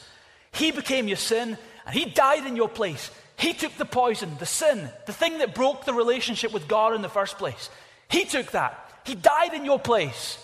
[0.51, 3.11] He became your sin and He died in your place.
[3.37, 7.01] He took the poison, the sin, the thing that broke the relationship with God in
[7.01, 7.69] the first place.
[8.09, 8.79] He took that.
[9.05, 10.37] He died in your place.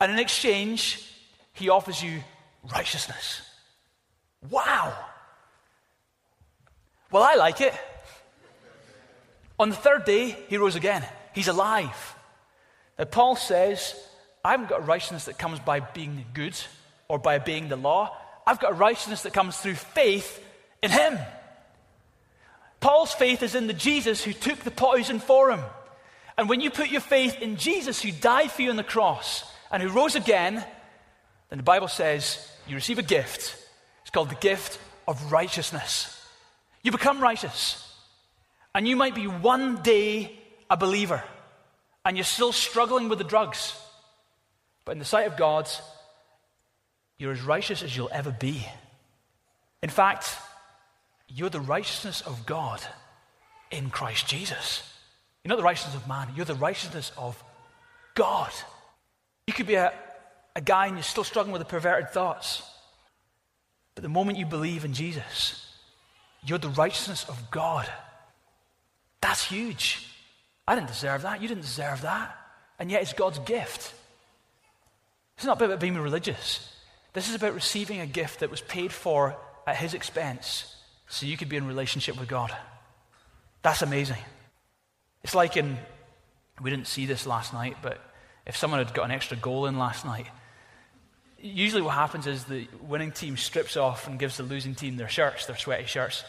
[0.00, 1.08] And in exchange,
[1.52, 2.20] He offers you
[2.74, 3.42] righteousness.
[4.50, 4.92] Wow.
[7.10, 7.74] Well, I like it.
[9.58, 11.04] On the third day, He rose again.
[11.34, 12.16] He's alive.
[13.10, 13.94] Paul says,
[14.44, 16.56] I haven't got a righteousness that comes by being good
[17.08, 18.16] or by obeying the law.
[18.46, 20.42] I've got a righteousness that comes through faith
[20.82, 21.18] in Him.
[22.82, 25.60] Paul's faith is in the Jesus who took the poison for him.
[26.36, 29.44] And when you put your faith in Jesus who died for you on the cross
[29.70, 30.54] and who rose again,
[31.48, 33.56] then the Bible says you receive a gift.
[34.02, 36.20] It's called the gift of righteousness.
[36.82, 37.88] You become righteous.
[38.74, 40.36] And you might be one day
[40.68, 41.22] a believer
[42.04, 43.76] and you're still struggling with the drugs.
[44.84, 45.68] But in the sight of God,
[47.18, 48.66] you're as righteous as you'll ever be.
[49.82, 50.36] In fact,
[51.28, 52.80] you're the righteousness of God
[53.70, 54.82] in Christ Jesus.
[55.42, 57.42] You're not the righteousness of man, you're the righteousness of
[58.14, 58.50] God.
[59.46, 59.92] You could be a,
[60.54, 62.62] a guy and you're still struggling with the perverted thoughts.
[63.94, 65.66] But the moment you believe in Jesus,
[66.44, 67.88] you're the righteousness of God.
[69.20, 70.06] That's huge.
[70.66, 71.42] I didn't deserve that.
[71.42, 72.36] You didn't deserve that.
[72.78, 73.92] And yet it's God's gift.
[75.36, 76.68] It's not about being religious.
[77.12, 79.36] This is about receiving a gift that was paid for
[79.66, 80.74] at His expense
[81.08, 82.54] so you could be in relationship with God.
[83.62, 84.18] That's amazing.
[85.22, 85.76] It's like in,
[86.60, 88.00] we didn't see this last night, but
[88.46, 90.26] if someone had got an extra goal in last night,
[91.38, 95.08] usually what happens is the winning team strips off and gives the losing team their
[95.08, 96.24] shirts, their sweaty shirts.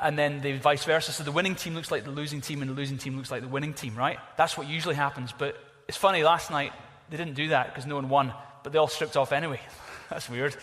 [0.00, 1.12] And then the vice versa.
[1.12, 3.42] So the winning team looks like the losing team, and the losing team looks like
[3.42, 4.18] the winning team, right?
[4.36, 5.32] That's what usually happens.
[5.36, 5.56] But
[5.88, 6.72] it's funny, last night
[7.10, 8.32] they didn't do that because no one won,
[8.62, 9.60] but they all stripped off anyway.
[10.10, 10.56] That's weird.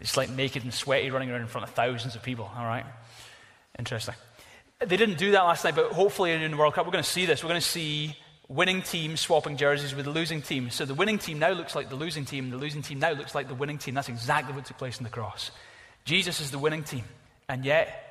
[0.00, 2.84] It's like naked and sweaty running around in front of thousands of people, all right?
[3.78, 4.14] Interesting.
[4.80, 7.10] They didn't do that last night, but hopefully in the World Cup, we're going to
[7.10, 7.42] see this.
[7.42, 8.16] We're going to see
[8.48, 10.70] winning teams swapping jerseys with the losing team.
[10.70, 13.34] So the winning team now looks like the losing team, the losing team now looks
[13.34, 13.94] like the winning team.
[13.94, 15.50] That's exactly what took place in the cross.
[16.04, 17.04] Jesus is the winning team,
[17.48, 18.03] and yet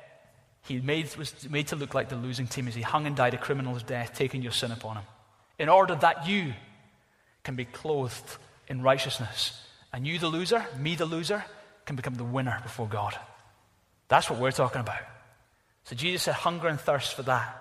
[0.66, 3.34] he made, was made to look like the losing team as he hung and died
[3.34, 5.04] a criminal's death, taking your sin upon him,
[5.58, 6.54] in order that you
[7.42, 8.38] can be clothed
[8.68, 9.60] in righteousness.
[9.92, 11.44] And you, the loser, me, the loser,
[11.84, 13.16] can become the winner before God.
[14.08, 15.02] That's what we're talking about.
[15.84, 17.60] So Jesus said, hunger and thirst for that.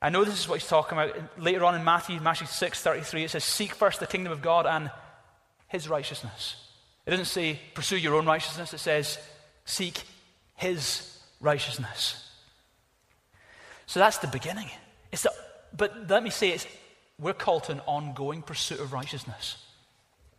[0.00, 1.38] I know this is what he's talking about.
[1.38, 4.64] Later on in Matthew, Matthew 6 33, it says, Seek first the kingdom of God
[4.64, 4.90] and
[5.68, 6.56] his righteousness.
[7.04, 8.72] It doesn't say, Pursue your own righteousness.
[8.72, 9.18] It says,
[9.66, 10.00] Seek
[10.54, 12.28] his righteousness.
[13.86, 14.70] So that's the beginning.
[15.10, 15.32] It's the,
[15.76, 16.66] but let me say, it's,
[17.18, 19.56] we're called to an ongoing pursuit of righteousness.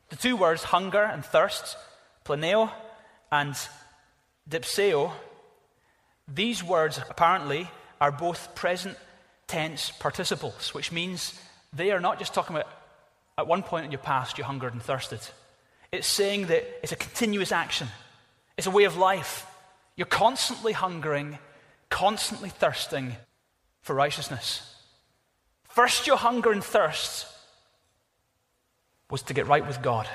[0.09, 1.77] The two words, hunger and thirst,
[2.25, 2.71] planeo
[3.31, 3.55] and
[4.49, 5.11] dipsao,
[6.27, 8.97] these words apparently are both present
[9.47, 11.39] tense participles, which means
[11.73, 12.67] they are not just talking about
[13.37, 15.19] at one point in your past you hungered and thirsted.
[15.91, 17.87] It's saying that it's a continuous action,
[18.57, 19.45] it's a way of life.
[19.95, 21.37] You're constantly hungering,
[21.89, 23.15] constantly thirsting
[23.81, 24.75] for righteousness.
[25.69, 27.27] First, your hunger and thirst
[29.09, 30.07] was to get right with God,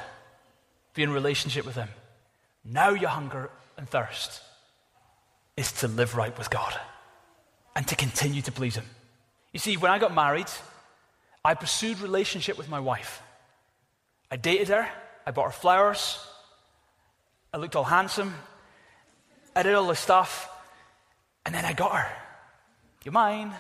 [0.94, 1.88] be in relationship with Him.
[2.64, 4.42] Now, your hunger and thirst
[5.56, 6.74] is to live right with God
[7.74, 8.86] and to continue to please Him.
[9.52, 10.48] You see, when I got married,
[11.44, 13.22] I pursued relationship with my wife.
[14.30, 14.88] I dated her,
[15.24, 16.18] I bought her flowers,
[17.52, 18.34] I looked all handsome,
[19.56, 20.50] I did all the stuff,
[21.46, 22.12] and then I got her.
[23.04, 23.54] You're mine.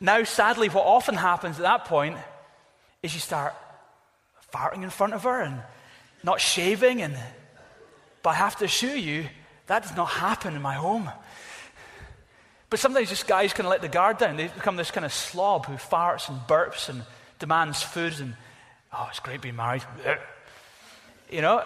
[0.00, 2.16] Now, sadly, what often happens at that point
[3.02, 3.52] is you start
[4.54, 5.60] farting in front of her and
[6.22, 7.14] not shaving, and
[8.22, 9.26] but I have to assure you
[9.66, 11.10] that does not happen in my home.
[12.70, 14.36] But sometimes just guys kind of let the guard down.
[14.36, 17.02] They become this kind of slob who farts and burps and
[17.38, 18.34] demands food and,
[18.92, 19.84] oh, it's great being married.
[21.30, 21.62] You know,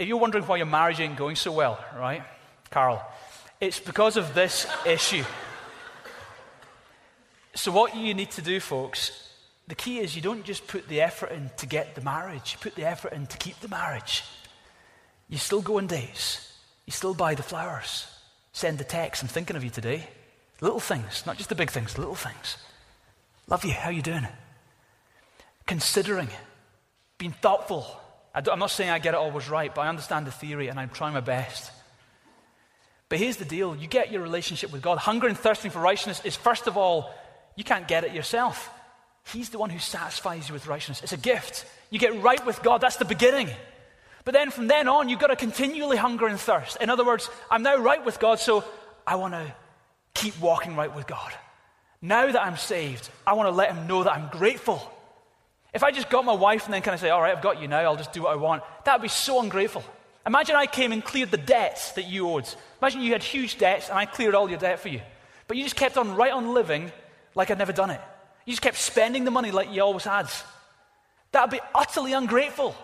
[0.00, 2.22] if you're wondering why your marriage ain't going so well, right,
[2.70, 3.06] Carl,
[3.60, 5.24] it's because of this issue.
[7.54, 9.28] So, what you need to do, folks,
[9.68, 12.58] the key is you don't just put the effort in to get the marriage, you
[12.62, 14.24] put the effort in to keep the marriage.
[15.28, 16.50] You still go on dates,
[16.86, 18.06] you still buy the flowers,
[18.54, 20.08] send the text, I'm thinking of you today.
[20.62, 22.56] Little things, not just the big things, little things.
[23.48, 24.26] Love you, how you doing?
[25.66, 26.28] Considering,
[27.18, 27.99] being thoughtful.
[28.34, 30.78] I am not saying I get it always right, but I understand the theory and
[30.78, 31.70] I'm trying my best.
[33.08, 34.98] But here's the deal you get your relationship with God.
[34.98, 37.12] Hunger and thirsting for righteousness is, first of all,
[37.56, 38.70] you can't get it yourself.
[39.26, 41.02] He's the one who satisfies you with righteousness.
[41.02, 41.66] It's a gift.
[41.90, 43.50] You get right with God, that's the beginning.
[44.24, 46.76] But then from then on, you've got to continually hunger and thirst.
[46.80, 48.64] In other words, I'm now right with God, so
[49.06, 49.54] I want to
[50.14, 51.32] keep walking right with God.
[52.00, 54.90] Now that I'm saved, I want to let Him know that I'm grateful.
[55.72, 57.60] If I just got my wife and then kind of say, All right, I've got
[57.60, 59.84] you now, I'll just do what I want, that would be so ungrateful.
[60.26, 62.46] Imagine I came and cleared the debts that you owed.
[62.80, 65.00] Imagine you had huge debts and I cleared all your debt for you.
[65.48, 66.92] But you just kept on right on living
[67.34, 68.00] like I'd never done it.
[68.44, 70.28] You just kept spending the money like you always had.
[71.32, 72.74] That would be utterly ungrateful.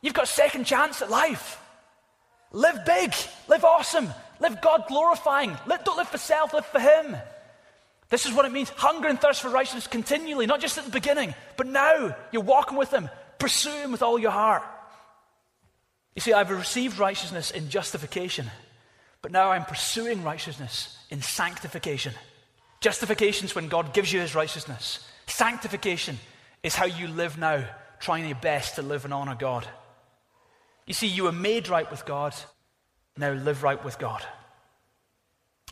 [0.00, 1.60] You've got a second chance at life.
[2.52, 3.14] Live big,
[3.46, 4.08] live awesome,
[4.40, 5.56] live God glorifying.
[5.84, 7.16] Don't live for self, live for Him.
[8.10, 10.90] This is what it means hunger and thirst for righteousness continually, not just at the
[10.90, 13.08] beginning, but now you're walking with Him.
[13.38, 14.62] Pursue Him with all your heart.
[16.14, 18.50] You see, I've received righteousness in justification,
[19.20, 22.14] but now I'm pursuing righteousness in sanctification.
[22.80, 26.18] Justification is when God gives you His righteousness, sanctification
[26.62, 27.64] is how you live now,
[28.00, 29.66] trying your best to live and honor God.
[30.86, 32.34] You see, you were made right with God.
[33.16, 34.24] Now live right with God.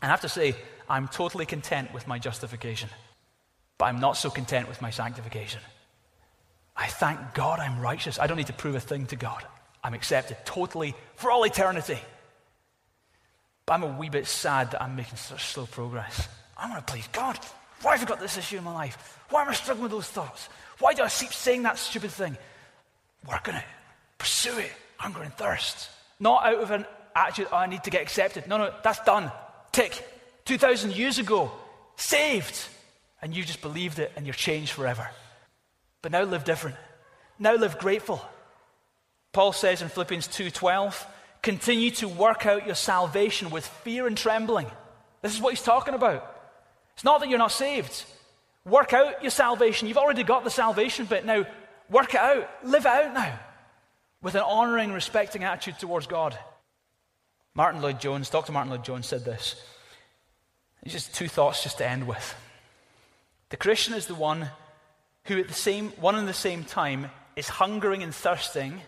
[0.01, 0.55] And I have to say,
[0.89, 2.89] I'm totally content with my justification,
[3.77, 5.61] but I'm not so content with my sanctification.
[6.75, 8.19] I thank God I'm righteous.
[8.19, 9.43] I don't need to prove a thing to God.
[9.83, 11.99] I'm accepted totally for all eternity.
[13.65, 16.27] But I'm a wee bit sad that I'm making such slow progress.
[16.55, 17.37] I want to please God.
[17.81, 19.19] Why have I got this issue in my life?
[19.29, 20.49] Why am I struggling with those thoughts?
[20.79, 22.37] Why do I keep saying that stupid thing?
[23.27, 23.65] Work on it.
[24.17, 25.89] Pursue it hunger and thirst.
[26.19, 26.85] Not out of an
[27.15, 28.47] attitude, oh, I need to get accepted.
[28.47, 29.31] No, no, that's done.
[29.71, 30.03] Tick.
[30.47, 31.51] 2,000 years ago,
[31.95, 32.59] saved.
[33.21, 35.09] And you just believed it and you're changed forever.
[36.01, 36.77] But now live different.
[37.39, 38.21] Now live grateful.
[39.33, 41.05] Paul says in Philippians 2:12,
[41.41, 44.67] continue to work out your salvation with fear and trembling.
[45.21, 46.35] This is what he's talking about.
[46.93, 48.05] It's not that you're not saved.
[48.65, 49.87] Work out your salvation.
[49.87, 51.25] You've already got the salvation bit.
[51.25, 51.45] Now,
[51.89, 52.49] work it out.
[52.63, 53.39] Live it out now
[54.21, 56.37] with an honoring, respecting attitude towards God.
[57.53, 58.51] Martyn Lloyd-Jones, Dr.
[58.51, 59.55] Martyn Lloyd-Jones said this.
[60.85, 62.35] Just two thoughts just to end with.
[63.49, 64.49] The Christian is the one
[65.25, 68.81] who at the same one and the same time is hungering and thirsting,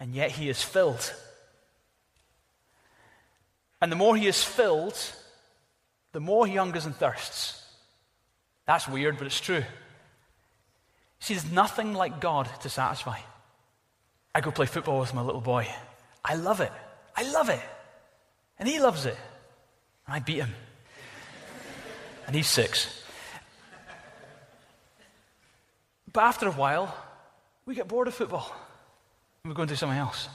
[0.00, 1.14] and yet he is filled.
[3.80, 4.98] And the more he is filled,
[6.12, 7.62] the more he hungers and thirsts.
[8.66, 9.62] That's weird, but it's true.
[11.20, 13.18] See, there's nothing like God to satisfy.
[14.34, 15.68] I go play football with my little boy.
[16.24, 16.72] I love it.
[17.16, 17.60] I love it.
[18.58, 19.16] And he loves it.
[20.06, 20.54] And I beat him.
[22.26, 23.02] And he's six.
[26.12, 26.96] But after a while,
[27.66, 28.54] we get bored of football
[29.44, 30.28] and we go and do something else.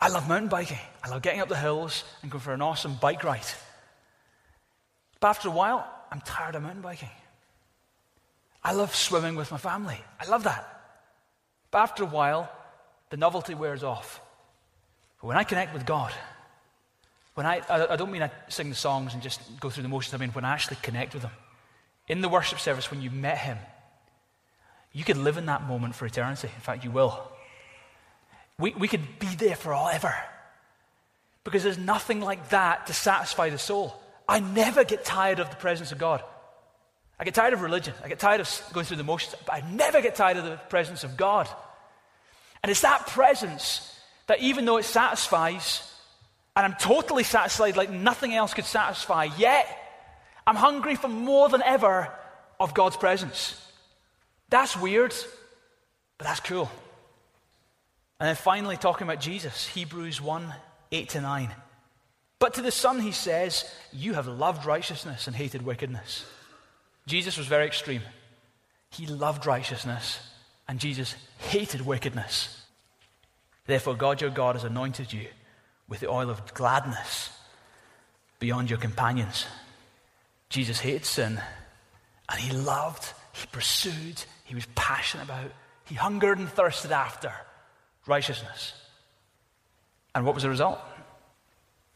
[0.00, 0.78] I love mountain biking.
[1.02, 3.46] I love getting up the hills and going for an awesome bike ride.
[5.20, 7.10] But after a while, I'm tired of mountain biking.
[8.62, 9.98] I love swimming with my family.
[10.20, 10.70] I love that.
[11.70, 12.50] But after a while,
[13.10, 14.20] the novelty wears off.
[15.20, 16.12] But when I connect with God,
[17.34, 20.14] when I, I, don't mean I sing the songs and just go through the motions,
[20.14, 21.32] I mean when I actually connect with Him.
[22.06, 23.58] In the worship service, when you met Him,
[24.92, 26.48] you could live in that moment for eternity.
[26.54, 27.20] In fact, you will.
[28.58, 30.14] We, we could be there forever.
[31.42, 34.00] Because there's nothing like that to satisfy the soul.
[34.28, 36.22] I never get tired of the presence of God.
[37.18, 37.94] I get tired of religion.
[38.02, 40.56] I get tired of going through the motions, but I never get tired of the
[40.68, 41.48] presence of God.
[42.62, 45.90] And it's that presence that, even though it satisfies,
[46.56, 49.66] and I'm totally satisfied like nothing else could satisfy, yet
[50.46, 52.12] I'm hungry for more than ever
[52.60, 53.60] of God's presence.
[54.50, 55.14] That's weird,
[56.18, 56.70] but that's cool.
[58.20, 60.54] And then finally, talking about Jesus, Hebrews 1
[60.92, 61.50] 8 to 9.
[62.38, 66.24] But to the Son, he says, You have loved righteousness and hated wickedness.
[67.06, 68.02] Jesus was very extreme.
[68.90, 70.20] He loved righteousness,
[70.68, 72.62] and Jesus hated wickedness.
[73.66, 75.26] Therefore, God your God has anointed you
[75.88, 77.30] with the oil of gladness
[78.38, 79.46] beyond your companions.
[80.48, 81.40] Jesus hated sin,
[82.28, 85.50] and he loved, he pursued, he was passionate about,
[85.86, 87.32] he hungered and thirsted after
[88.06, 88.72] righteousness.
[90.14, 90.78] And what was the result?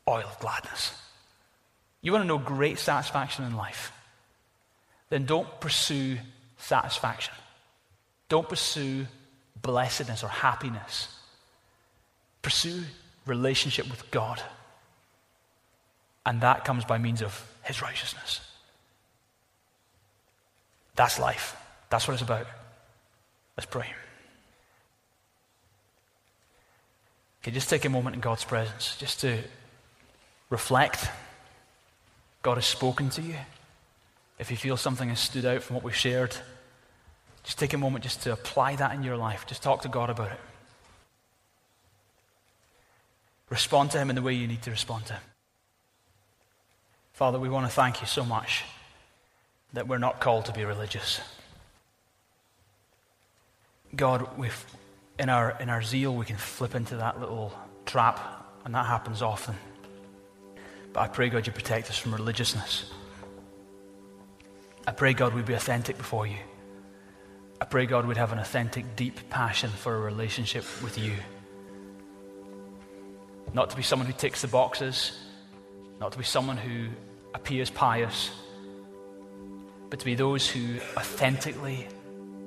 [0.09, 0.93] Oil of gladness.
[2.01, 3.93] You want to know great satisfaction in life?
[5.11, 6.19] Then don't pursue
[6.59, 7.35] satisfaction.
[8.29, 9.07] Don't pursue
[9.61, 11.09] blessedness or happiness.
[12.43, 12.83] Pursue
[13.29, 14.43] relationship with God.
[16.27, 18.41] And that comes by means of His righteousness.
[20.97, 21.57] That's life.
[21.91, 22.47] That's what it's about.
[23.57, 23.87] Let's pray.
[27.43, 29.39] Okay, just take a moment in God's presence just to
[30.51, 31.09] reflect.
[32.43, 33.37] God has spoken to you.
[34.39, 36.37] If you feel something has stood out from what we've shared,
[37.45, 39.47] just take a moment just to apply that in your life.
[39.47, 40.41] Just talk to God about it.
[43.51, 45.23] Respond to Him in the way you need to respond to Him.
[47.13, 48.65] Father, we want to thank you so much
[49.73, 51.21] that we're not called to be religious.
[53.95, 54.29] God,
[55.19, 57.53] in, our, in our zeal, we can flip into that little
[57.87, 58.21] trap,
[58.65, 59.57] and that happens often.
[60.93, 62.91] But I pray, God, you protect us from religiousness.
[64.87, 66.39] I pray, God, we'd be authentic before you.
[67.61, 71.13] I pray, God, we'd have an authentic, deep passion for a relationship with you.
[73.53, 75.19] Not to be someone who ticks the boxes,
[76.01, 76.89] not to be someone who
[77.35, 78.31] appears pious,
[79.91, 81.89] but to be those who authentically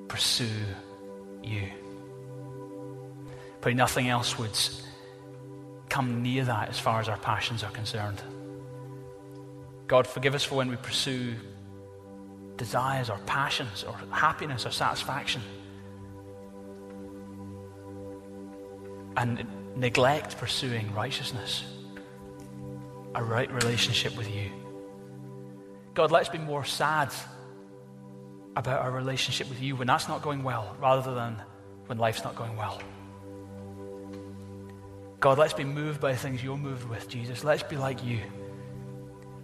[0.07, 0.65] pursue
[1.43, 1.69] you.
[3.61, 4.57] Pray nothing else would
[5.89, 8.21] come near that as far as our passions are concerned.
[9.87, 11.35] God, forgive us for when we pursue
[12.55, 15.41] desires or passions or happiness or satisfaction
[19.17, 19.45] and
[19.75, 21.63] neglect pursuing righteousness,
[23.15, 24.51] a right relationship with you.
[25.93, 27.11] God, let's be more sad
[28.55, 31.41] about our relationship with you when that's not going well rather than
[31.87, 32.81] when life's not going well.
[35.19, 37.43] God, let's be moved by things you're moved with, Jesus.
[37.43, 38.19] Let's be like you.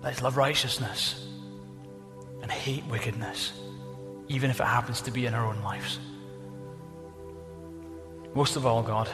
[0.01, 1.27] Let's love righteousness
[2.41, 3.53] and hate wickedness,
[4.27, 5.99] even if it happens to be in our own lives.
[8.33, 9.09] Most of all, God,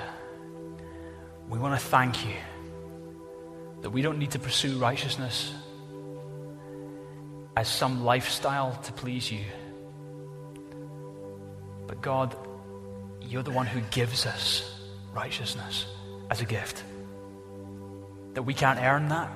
[1.53, 2.33] we want to thank you
[3.83, 5.53] that we don't need to pursue righteousness
[7.55, 9.43] as some lifestyle to please you.
[11.85, 12.35] But God,
[13.21, 14.81] you're the one who gives us
[15.13, 15.85] righteousness
[16.31, 16.83] as a gift.
[18.33, 19.31] That we can't earn that.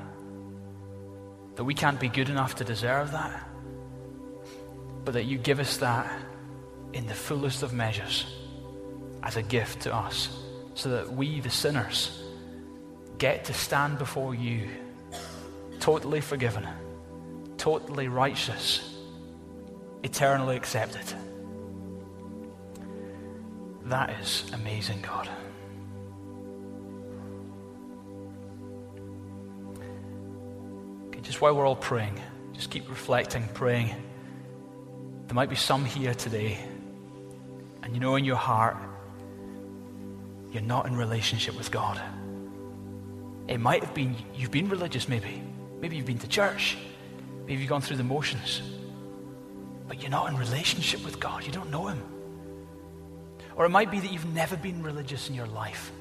[1.54, 3.48] That we can't be good enough to deserve that.
[5.06, 6.12] But that you give us that
[6.94, 8.26] in the fullest of measures
[9.22, 10.47] as a gift to us.
[10.78, 12.24] So that we, the sinners,
[13.18, 14.70] get to stand before you
[15.80, 16.66] totally forgiven
[17.58, 18.96] totally righteous,
[20.04, 21.04] eternally accepted.
[23.86, 25.30] That is amazing, God.
[31.08, 32.20] Okay, just while we're all praying,
[32.54, 33.88] just keep reflecting, praying.
[35.28, 36.58] There might be some here today,
[37.84, 38.78] and you know in your heart,
[40.52, 42.02] you're not in relationship with God.
[43.48, 45.42] It might have been, you've been religious maybe.
[45.80, 46.78] Maybe you've been to church.
[47.48, 48.62] Maybe you've gone through the motions,
[49.88, 51.46] but you're not in relationship with God.
[51.46, 52.04] You don't know Him.
[53.56, 55.92] Or it might be that you've never been religious in your life,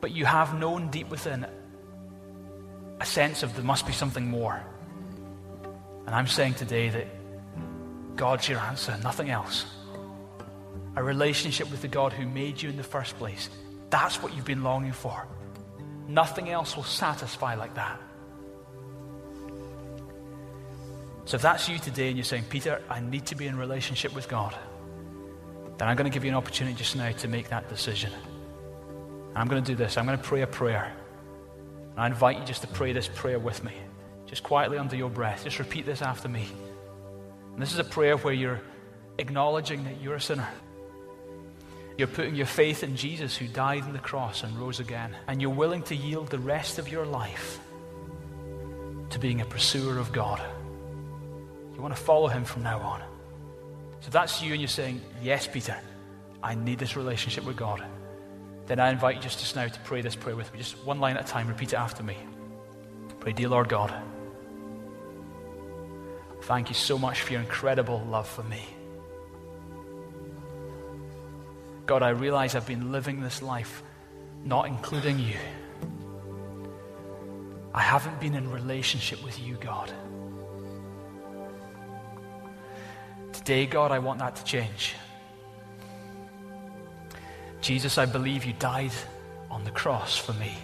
[0.00, 1.46] but you have known deep within
[3.00, 4.60] a sense of there must be something more.
[6.06, 7.06] And I'm saying today that
[8.16, 9.66] God's your answer, nothing else.
[10.96, 13.50] A relationship with the God who made you in the first place.
[13.90, 15.26] That's what you've been longing for.
[16.08, 18.00] Nothing else will satisfy like that.
[21.24, 24.14] So if that's you today and you're saying, Peter, I need to be in relationship
[24.14, 24.54] with God,
[25.78, 28.12] then I'm going to give you an opportunity just now to make that decision.
[29.34, 29.96] I'm going to do this.
[29.96, 30.92] I'm going to pray a prayer.
[31.92, 33.72] And I invite you just to pray this prayer with me,
[34.26, 35.44] just quietly under your breath.
[35.44, 36.46] Just repeat this after me.
[37.52, 38.60] And this is a prayer where you're
[39.18, 40.48] acknowledging that you're a sinner.
[41.96, 45.14] You're putting your faith in Jesus who died on the cross and rose again.
[45.28, 47.60] And you're willing to yield the rest of your life
[49.10, 50.40] to being a pursuer of God.
[51.74, 53.00] You want to follow him from now on.
[54.00, 55.76] So if that's you and you're saying, Yes, Peter,
[56.42, 57.82] I need this relationship with God,
[58.66, 60.58] then I invite you just, just now to pray this prayer with me.
[60.58, 61.48] Just one line at a time.
[61.48, 62.16] Repeat it after me.
[63.20, 63.94] Pray, Dear Lord God,
[66.42, 68.73] thank you so much for your incredible love for me.
[71.86, 73.82] God, I realize I've been living this life
[74.44, 75.36] not including you.
[77.74, 79.92] I haven't been in relationship with you, God.
[83.32, 84.94] Today, God, I want that to change.
[87.60, 88.92] Jesus, I believe you died
[89.50, 90.54] on the cross for me.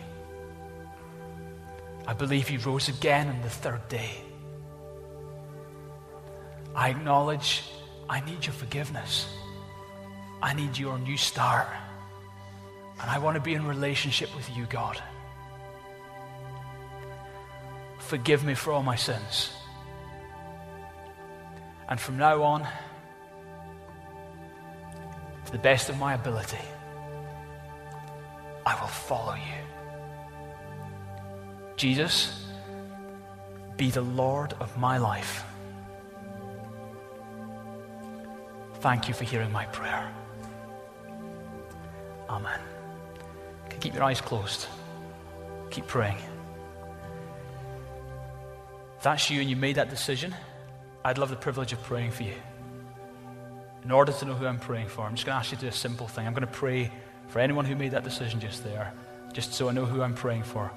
[2.07, 4.11] I believe you rose again on the third day.
[6.75, 7.63] I acknowledge
[8.09, 9.27] I need your forgiveness.
[10.43, 11.69] I need your new start.
[13.01, 15.01] And I want to be in relationship with you, God.
[17.99, 19.53] Forgive me for all my sins.
[21.89, 22.67] And from now on,
[25.47, 26.59] to the best of my ability,
[28.67, 29.61] I will follow you.
[31.77, 32.47] Jesus,
[33.77, 35.45] be the Lord of my life.
[38.81, 40.13] Thank you for hearing my prayer.
[42.31, 42.61] Amen.
[43.81, 44.69] Keep your eyes closed.
[45.71, 46.19] Keep praying.
[48.99, 50.35] If that's you and you made that decision,
[51.05, 52.35] I'd love the privilege of praying for you.
[53.83, 55.63] In order to know who I'm praying for, I'm just going to ask you to
[55.63, 56.27] do a simple thing.
[56.27, 56.93] I'm going to pray
[57.29, 58.93] for anyone who made that decision just there,
[59.33, 60.71] just so I know who I'm praying for.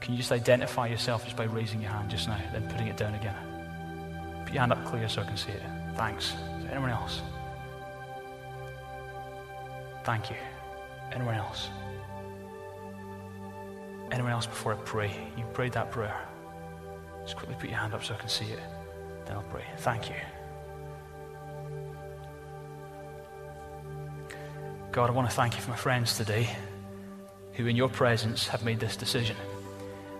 [0.00, 2.96] Can you just identify yourself just by raising your hand just now, then putting it
[2.96, 3.36] down again?
[4.44, 5.62] Put your hand up clear so I can see it.
[5.96, 6.34] Thanks.
[6.70, 7.20] anyone else?
[10.04, 10.36] Thank you.
[11.12, 11.68] Anyone else?
[14.12, 15.10] Anyone else before I pray?
[15.36, 16.16] You prayed that prayer.
[17.24, 18.60] Just quickly put your hand up so I can see it.
[19.24, 19.64] Then I'll pray.
[19.78, 20.16] Thank you.
[24.92, 26.48] God, I want to thank you for my friends today
[27.52, 29.36] who, in your presence, have made this decision.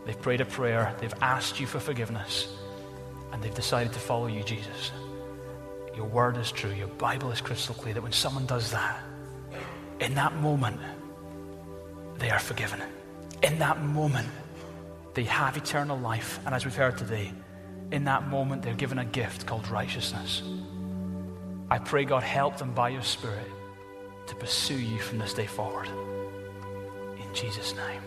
[0.05, 2.49] They've prayed a prayer, they've asked you for forgiveness,
[3.33, 4.93] and they've decided to follow you, Jesus.
[5.97, 9.03] Your word is true, your Bible is crystal clear that when someone does that,
[10.01, 10.81] in that moment,
[12.19, 12.81] they are forgiven.
[13.43, 14.29] In that moment,
[15.15, 16.39] they have eternal life.
[16.45, 17.33] And as we've heard today,
[17.93, 20.43] in that moment, they're given a gift called righteousness.
[21.71, 23.51] I pray, God, help them by your Spirit
[24.27, 25.89] to pursue you from this day forward.
[25.89, 28.03] In Jesus' name.